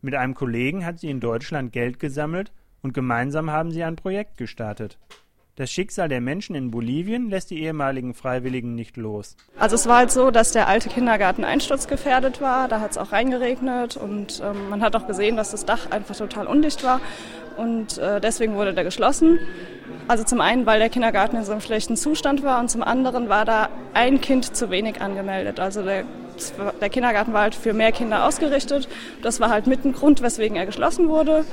Mit 0.01 0.15
einem 0.15 0.35
Kollegen 0.35 0.87
hat 0.87 1.01
sie 1.01 1.11
in 1.11 1.21
Deutschland 1.21 1.73
Geld 1.73 1.99
gesammelt 1.99 2.53
und 2.83 2.95
gemeinsam 2.95 3.51
haben 3.51 3.71
sie 3.71 3.83
ein 3.83 3.97
Projekt 3.97 4.37
gestartet. 4.37 4.99
Das 5.59 5.73
Schicksal 5.73 6.09
der 6.09 6.21
Menschen 6.21 6.55
in 6.55 6.71
Bolivien 6.71 7.31
lässt 7.31 7.51
die 7.51 7.61
ehemaligen 7.61 8.15
Freiwilligen 8.15 8.77
nicht 8.77 8.97
los. 8.97 9.35
Also 9.59 9.75
es 9.75 9.89
war 9.89 9.97
halt 9.99 10.13
so, 10.13 10.31
dass 10.31 10.53
der 10.53 10.69
alte 10.69 10.89
Kindergarten 10.89 11.43
einsturzgefährdet 11.43 12.41
war. 12.41 12.69
Da 12.69 12.81
hat 12.81 12.93
es 12.93 12.97
auch 12.97 13.11
reingeregnet 13.11 13.97
und 13.97 14.41
ähm, 14.41 14.71
man 14.71 14.83
hat 14.83 14.95
auch 14.95 15.09
gesehen, 15.09 15.35
dass 15.37 15.51
das 15.51 15.65
Dach 15.65 15.91
einfach 15.91 16.15
total 16.15 16.47
undicht 16.47 16.85
war 16.85 17.01
und 17.57 17.99
äh, 17.99 18.21
deswegen 18.21 18.55
wurde 18.55 18.73
der 18.73 18.85
geschlossen. 18.85 19.41
Also 20.07 20.23
zum 20.23 20.41
einen, 20.41 20.65
weil 20.65 20.79
der 20.79 20.91
Kindergarten 20.91 21.35
in 21.35 21.45
so 21.45 21.51
einem 21.51 21.61
schlechten 21.61 21.97
Zustand 21.97 22.45
war 22.45 22.61
und 22.61 22.71
zum 22.71 22.85
anderen 22.85 23.29
war 23.29 23.45
da 23.45 23.69
ein 23.95 24.21
Kind 24.21 24.55
zu 24.55 24.71
wenig 24.71 25.01
angemeldet. 25.01 25.59
Also 25.59 25.83
der, 25.83 26.05
der 26.81 26.89
Kindergarten 26.89 27.33
war 27.33 27.43
halt 27.43 27.57
für 27.57 27.73
mehr 27.73 27.91
Kinder 27.91 28.27
ausgerichtet. 28.27 28.89
Das 29.23 29.41
war 29.41 29.51
halt 29.51 29.67
mit 29.67 29.85
ein 29.85 29.93
Grund, 29.93 30.23
weswegen 30.23 30.57
er 30.57 30.67
geschlossen 30.67 31.09
wurde. 31.09 31.45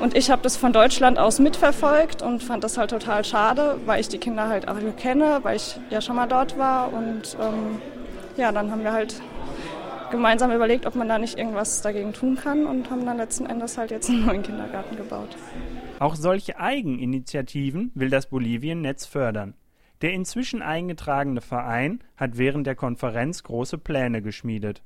Und 0.00 0.16
ich 0.16 0.30
habe 0.30 0.42
das 0.42 0.56
von 0.56 0.72
Deutschland 0.72 1.18
aus 1.18 1.38
mitverfolgt 1.38 2.20
und 2.20 2.42
fand 2.42 2.62
das 2.64 2.76
halt 2.76 2.90
total 2.90 3.24
schade, 3.24 3.80
weil 3.86 4.00
ich 4.00 4.08
die 4.08 4.18
Kinder 4.18 4.48
halt 4.48 4.68
auch 4.68 4.76
kenne, 4.96 5.40
weil 5.42 5.56
ich 5.56 5.78
ja 5.90 6.00
schon 6.00 6.16
mal 6.16 6.26
dort 6.26 6.58
war. 6.58 6.92
Und 6.92 7.36
ähm, 7.40 7.80
ja, 8.36 8.52
dann 8.52 8.70
haben 8.70 8.84
wir 8.84 8.92
halt 8.92 9.20
gemeinsam 10.10 10.52
überlegt, 10.52 10.86
ob 10.86 10.94
man 10.94 11.08
da 11.08 11.18
nicht 11.18 11.38
irgendwas 11.38 11.82
dagegen 11.82 12.12
tun 12.12 12.36
kann 12.36 12.66
und 12.66 12.90
haben 12.90 13.06
dann 13.06 13.16
letzten 13.16 13.46
Endes 13.46 13.78
halt 13.78 13.90
jetzt 13.90 14.10
einen 14.10 14.26
neuen 14.26 14.42
Kindergarten 14.42 14.96
gebaut. 14.96 15.36
Auch 15.98 16.14
solche 16.14 16.58
Eigeninitiativen 16.58 17.90
will 17.94 18.10
das 18.10 18.26
Bolivien-Netz 18.26 19.06
fördern. 19.06 19.54
Der 20.02 20.12
inzwischen 20.12 20.60
eingetragene 20.60 21.40
Verein 21.40 22.00
hat 22.16 22.36
während 22.36 22.66
der 22.66 22.74
Konferenz 22.74 23.42
große 23.42 23.78
Pläne 23.78 24.20
geschmiedet. 24.20 24.82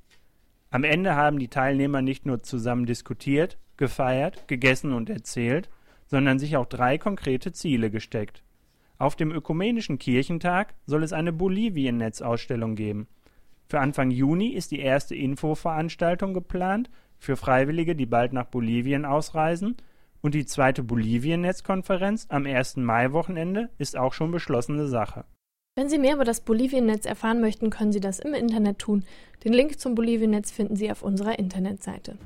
Am 0.70 0.84
Ende 0.84 1.16
haben 1.16 1.40
die 1.40 1.48
Teilnehmer 1.48 2.00
nicht 2.00 2.26
nur 2.26 2.42
zusammen 2.44 2.86
diskutiert, 2.86 3.58
gefeiert, 3.76 4.46
gegessen 4.46 4.92
und 4.92 5.10
erzählt, 5.10 5.68
sondern 6.06 6.38
sich 6.38 6.56
auch 6.56 6.66
drei 6.66 6.96
konkrete 6.96 7.52
Ziele 7.52 7.90
gesteckt. 7.90 8.44
Auf 8.96 9.16
dem 9.16 9.32
Ökumenischen 9.32 9.98
Kirchentag 9.98 10.74
soll 10.86 11.02
es 11.02 11.12
eine 11.12 11.32
Bolivien-Netzausstellung 11.32 12.76
geben. 12.76 13.08
Für 13.66 13.80
Anfang 13.80 14.10
Juni 14.10 14.48
ist 14.48 14.70
die 14.70 14.80
erste 14.80 15.16
Infoveranstaltung 15.16 16.34
geplant 16.34 16.90
für 17.18 17.36
Freiwillige, 17.36 17.96
die 17.96 18.06
bald 18.06 18.32
nach 18.32 18.46
Bolivien 18.46 19.04
ausreisen 19.04 19.76
und 20.20 20.34
die 20.34 20.46
zweite 20.46 20.82
Bolivien-Netzkonferenz 20.82 22.26
am 22.28 22.46
1. 22.46 22.76
Mai-Wochenende 22.76 23.70
ist 23.78 23.96
auch 23.96 24.12
schon 24.12 24.30
beschlossene 24.30 24.86
Sache. 24.86 25.24
Wenn 25.76 25.88
Sie 25.88 25.98
mehr 25.98 26.14
über 26.14 26.24
das 26.24 26.40
Bolivien-Netz 26.40 27.06
erfahren 27.06 27.40
möchten, 27.40 27.70
können 27.70 27.92
Sie 27.92 28.00
das 28.00 28.18
im 28.18 28.34
Internet 28.34 28.80
tun. 28.80 29.04
Den 29.44 29.52
Link 29.52 29.78
zum 29.78 29.94
Bolivien-Netz 29.94 30.50
finden 30.50 30.74
Sie 30.74 30.90
auf 30.90 31.02
unserer 31.02 31.38
Internetseite. 31.38 32.18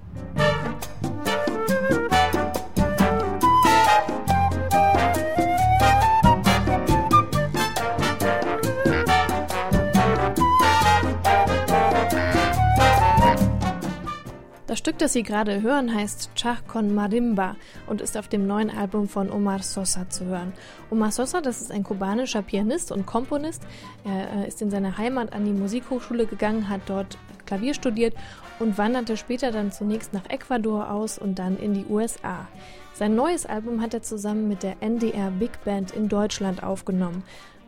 Das 14.75 14.81
Stück, 14.81 14.99
das 14.99 15.13
Sie 15.13 15.23
gerade 15.23 15.63
hören, 15.63 15.95
heißt 15.95 16.31
Chach 16.35 16.67
con 16.67 16.97
Marimba 16.97 17.55
und 17.87 18.01
ist 18.01 18.17
auf 18.17 18.27
dem 18.27 18.49
neuen 18.49 18.77
Album 18.77 19.09
von 19.09 19.31
Omar 19.31 19.63
Sosa 19.63 20.11
zu 20.11 20.25
hören. 20.25 20.53
Omar 20.91 21.13
Sosa, 21.13 21.41
das 21.41 21.61
ist 21.61 21.71
ein 21.71 21.85
kubanischer 21.85 22.43
Pianist 22.43 22.91
und 22.91 23.07
Komponist. 23.07 23.63
Er 24.03 24.43
äh, 24.43 24.49
ist 24.49 24.61
in 24.63 24.73
seine 24.73 24.99
Heimat 24.99 25.33
an 25.33 25.45
die 25.45 25.53
Musikhochschule 25.53 26.27
gegangen, 26.27 26.69
hat 26.69 26.81
dort 26.87 27.19
Klavier 27.47 27.73
studiert 27.73 28.17
und 28.59 28.77
wanderte 28.77 29.17
später 29.17 29.53
dann 29.53 29.71
zunächst 29.71 30.13
nach 30.13 30.29
Ecuador 30.29 30.91
aus 30.91 31.19
und 31.19 31.39
dann 31.39 31.57
in 31.57 31.75
die 31.75 31.87
USA. 31.89 32.49
Sein 32.95 33.15
neues 33.15 33.47
Album 33.47 33.81
hat 33.81 33.95
er 33.95 34.03
zusammen 34.03 34.49
mit 34.49 34.65
der 34.65 34.83
NDR 34.83 35.31
Big 35.31 35.65
Band 35.65 35.93
in 35.93 36.09
Deutschland 36.09 36.65
aufgenommen. 36.65 37.23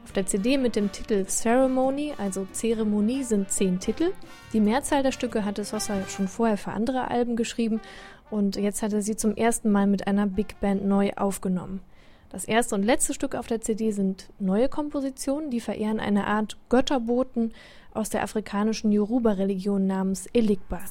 Auf 0.07 0.13
der 0.13 0.25
CD 0.25 0.57
mit 0.57 0.77
dem 0.77 0.93
Titel 0.93 1.25
Ceremony, 1.27 2.15
also 2.17 2.47
Zeremonie, 2.53 3.25
sind 3.25 3.51
zehn 3.51 3.81
Titel. 3.81 4.13
Die 4.53 4.61
Mehrzahl 4.61 5.03
der 5.03 5.11
Stücke 5.11 5.45
hatte 5.45 5.65
Sosa 5.65 6.07
schon 6.07 6.29
vorher 6.29 6.57
für 6.57 6.71
andere 6.71 7.11
Alben 7.11 7.35
geschrieben 7.35 7.81
und 8.31 8.55
jetzt 8.55 8.83
hat 8.83 8.93
er 8.93 9.03
sie 9.03 9.17
zum 9.17 9.35
ersten 9.35 9.73
Mal 9.73 9.89
mit 9.89 10.07
einer 10.07 10.29
Big 10.29 10.61
Band 10.61 10.87
neu 10.87 11.11
aufgenommen. 11.17 11.81
Das 12.31 12.45
erste 12.45 12.77
und 12.77 12.85
letzte 12.85 13.15
Stück 13.15 13.35
auf 13.35 13.49
der 13.49 13.63
CD 13.63 13.91
sind 13.91 14.29
neue 14.39 14.69
Kompositionen, 14.69 15.51
die 15.51 15.59
verehren 15.59 15.99
eine 15.99 16.29
Art 16.29 16.57
Götterboten 16.69 17.53
aus 17.93 18.09
der 18.09 18.23
afrikanischen 18.23 18.93
Yoruba-Religion 18.93 19.89
namens 19.89 20.29
Eligba. 20.33 20.83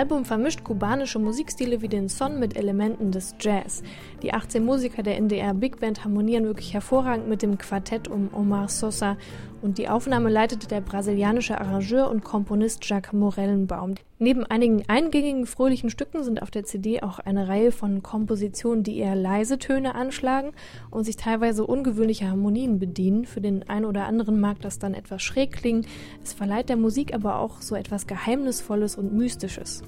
Album 0.00 0.24
vermischt 0.24 0.64
kubanische 0.64 1.18
Musikstile 1.18 1.82
wie 1.82 1.88
den 1.88 2.08
Son 2.08 2.38
mit 2.40 2.56
Elementen 2.56 3.12
des 3.12 3.34
Jazz. 3.38 3.82
Die 4.22 4.32
18 4.32 4.64
Musiker 4.64 5.02
der 5.02 5.18
NDR 5.18 5.52
Big 5.52 5.78
Band 5.78 6.04
harmonieren 6.04 6.46
wirklich 6.46 6.72
hervorragend 6.72 7.28
mit 7.28 7.42
dem 7.42 7.58
Quartett 7.58 8.08
um 8.08 8.30
Omar 8.32 8.70
Sosa 8.70 9.18
und 9.62 9.76
die 9.76 9.90
Aufnahme 9.90 10.30
leitete 10.30 10.66
der 10.68 10.80
brasilianische 10.80 11.60
Arrangeur 11.60 12.10
und 12.10 12.24
Komponist 12.24 12.88
Jacques 12.88 13.12
Morellenbaum. 13.12 13.96
Neben 14.18 14.44
einigen 14.44 14.82
eingängigen 14.88 15.46
fröhlichen 15.46 15.90
Stücken 15.90 16.24
sind 16.24 16.40
auf 16.40 16.50
der 16.50 16.64
CD 16.64 17.02
auch 17.02 17.18
eine 17.18 17.48
Reihe 17.48 17.72
von 17.72 18.02
Kompositionen, 18.02 18.84
die 18.84 18.98
eher 18.98 19.16
leise 19.16 19.58
Töne 19.58 19.94
anschlagen 19.94 20.52
und 20.90 21.04
sich 21.04 21.16
teilweise 21.16 21.66
ungewöhnliche 21.66 22.28
Harmonien 22.28 22.78
bedienen. 22.78 23.26
Für 23.26 23.40
den 23.40 23.68
einen 23.68 23.84
oder 23.84 24.06
anderen 24.06 24.40
mag 24.40 24.60
das 24.60 24.78
dann 24.78 24.94
etwas 24.94 25.22
schräg 25.22 25.52
klingen. 25.52 25.86
Es 26.22 26.32
verleiht 26.32 26.70
der 26.70 26.76
Musik 26.76 27.14
aber 27.14 27.38
auch 27.38 27.60
so 27.60 27.74
etwas 27.74 28.06
Geheimnisvolles 28.06 28.96
und 28.96 29.12
Mystisches. 29.12 29.82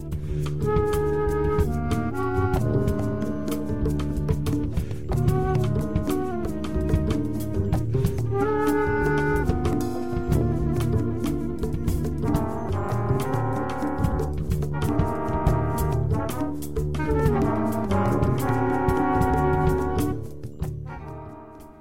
Thank 0.00 0.94
you. 0.94 0.99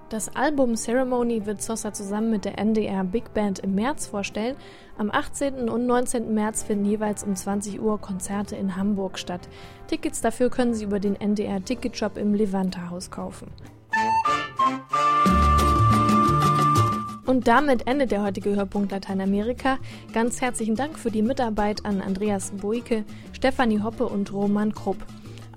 Das 0.10 0.36
Album 0.36 0.74
Ceremony 0.74 1.45
wird 1.45 1.62
Sosa 1.62 1.93
zusammen 1.93 2.32
mit 2.32 2.43
der 2.43 2.58
NDR 2.58 3.04
Big 3.04 3.32
Band 3.36 3.60
im 3.60 3.76
März 3.76 4.08
vorstellen. 4.08 4.56
Am 4.98 5.12
18. 5.12 5.69
und 5.69 5.86
19. 5.86 6.34
März 6.34 6.63
finden 6.63 6.86
jeweils 6.86 7.24
um 7.24 7.36
20 7.36 7.80
Uhr 7.80 8.02
Konzerte 8.02 8.56
in 8.56 8.76
Hamburg 8.76 9.19
statt. 9.19 9.48
Tickets 9.86 10.19
dafür 10.19 10.50
können 10.50 10.74
Sie 10.74 10.86
über 10.86 11.00
den 11.00 11.15
NDR 11.15 11.63
Ticketshop 11.63 12.17
im 12.17 12.34
Levante 12.34 12.89
Haus 12.89 13.12
kaufen. 13.12 13.52
Und 17.28 17.48
damit 17.48 17.86
endet 17.86 18.10
der 18.10 18.24
heutige 18.24 18.56
Hörpunkt 18.56 18.91
Lateinamerika. 18.91 19.78
Ganz 20.12 20.41
herzlichen 20.41 20.76
Dank 20.76 20.98
für 20.98 21.12
die 21.12 21.22
Mitarbeit 21.22 21.86
an 21.86 22.02
Andreas 22.02 22.50
Boike, 22.50 23.06
Stefanie 23.34 23.84
Hoppe 23.84 24.08
und 24.08 24.34
Roman 24.34 24.74
Krupp. 24.74 24.98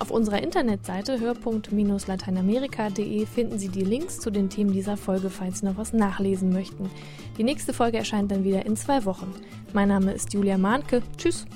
Auf 0.02 0.10
unserer 0.10 0.42
Internetseite 0.42 1.20
hörpunkt-lateinamerika.de 1.20 3.24
finden 3.24 3.60
Sie 3.60 3.68
die 3.68 3.84
Links 3.84 4.18
zu 4.18 4.32
den 4.32 4.50
Themen 4.50 4.72
dieser 4.72 4.96
Folge, 4.96 5.30
falls 5.30 5.60
Sie 5.60 5.66
noch 5.66 5.76
was 5.76 5.92
nachlesen 5.92 6.52
möchten. 6.52 6.90
Die 7.38 7.44
nächste 7.44 7.72
Folge 7.72 7.98
erscheint 7.98 8.32
dann 8.32 8.42
wieder 8.42 8.66
in 8.66 8.74
zwei 8.74 9.04
Wochen. 9.04 9.32
Mein 9.72 9.86
Name 9.86 10.10
ist 10.10 10.34
Julia 10.34 10.58
Mahnke. 10.58 11.02
Tschüss. 11.18 11.46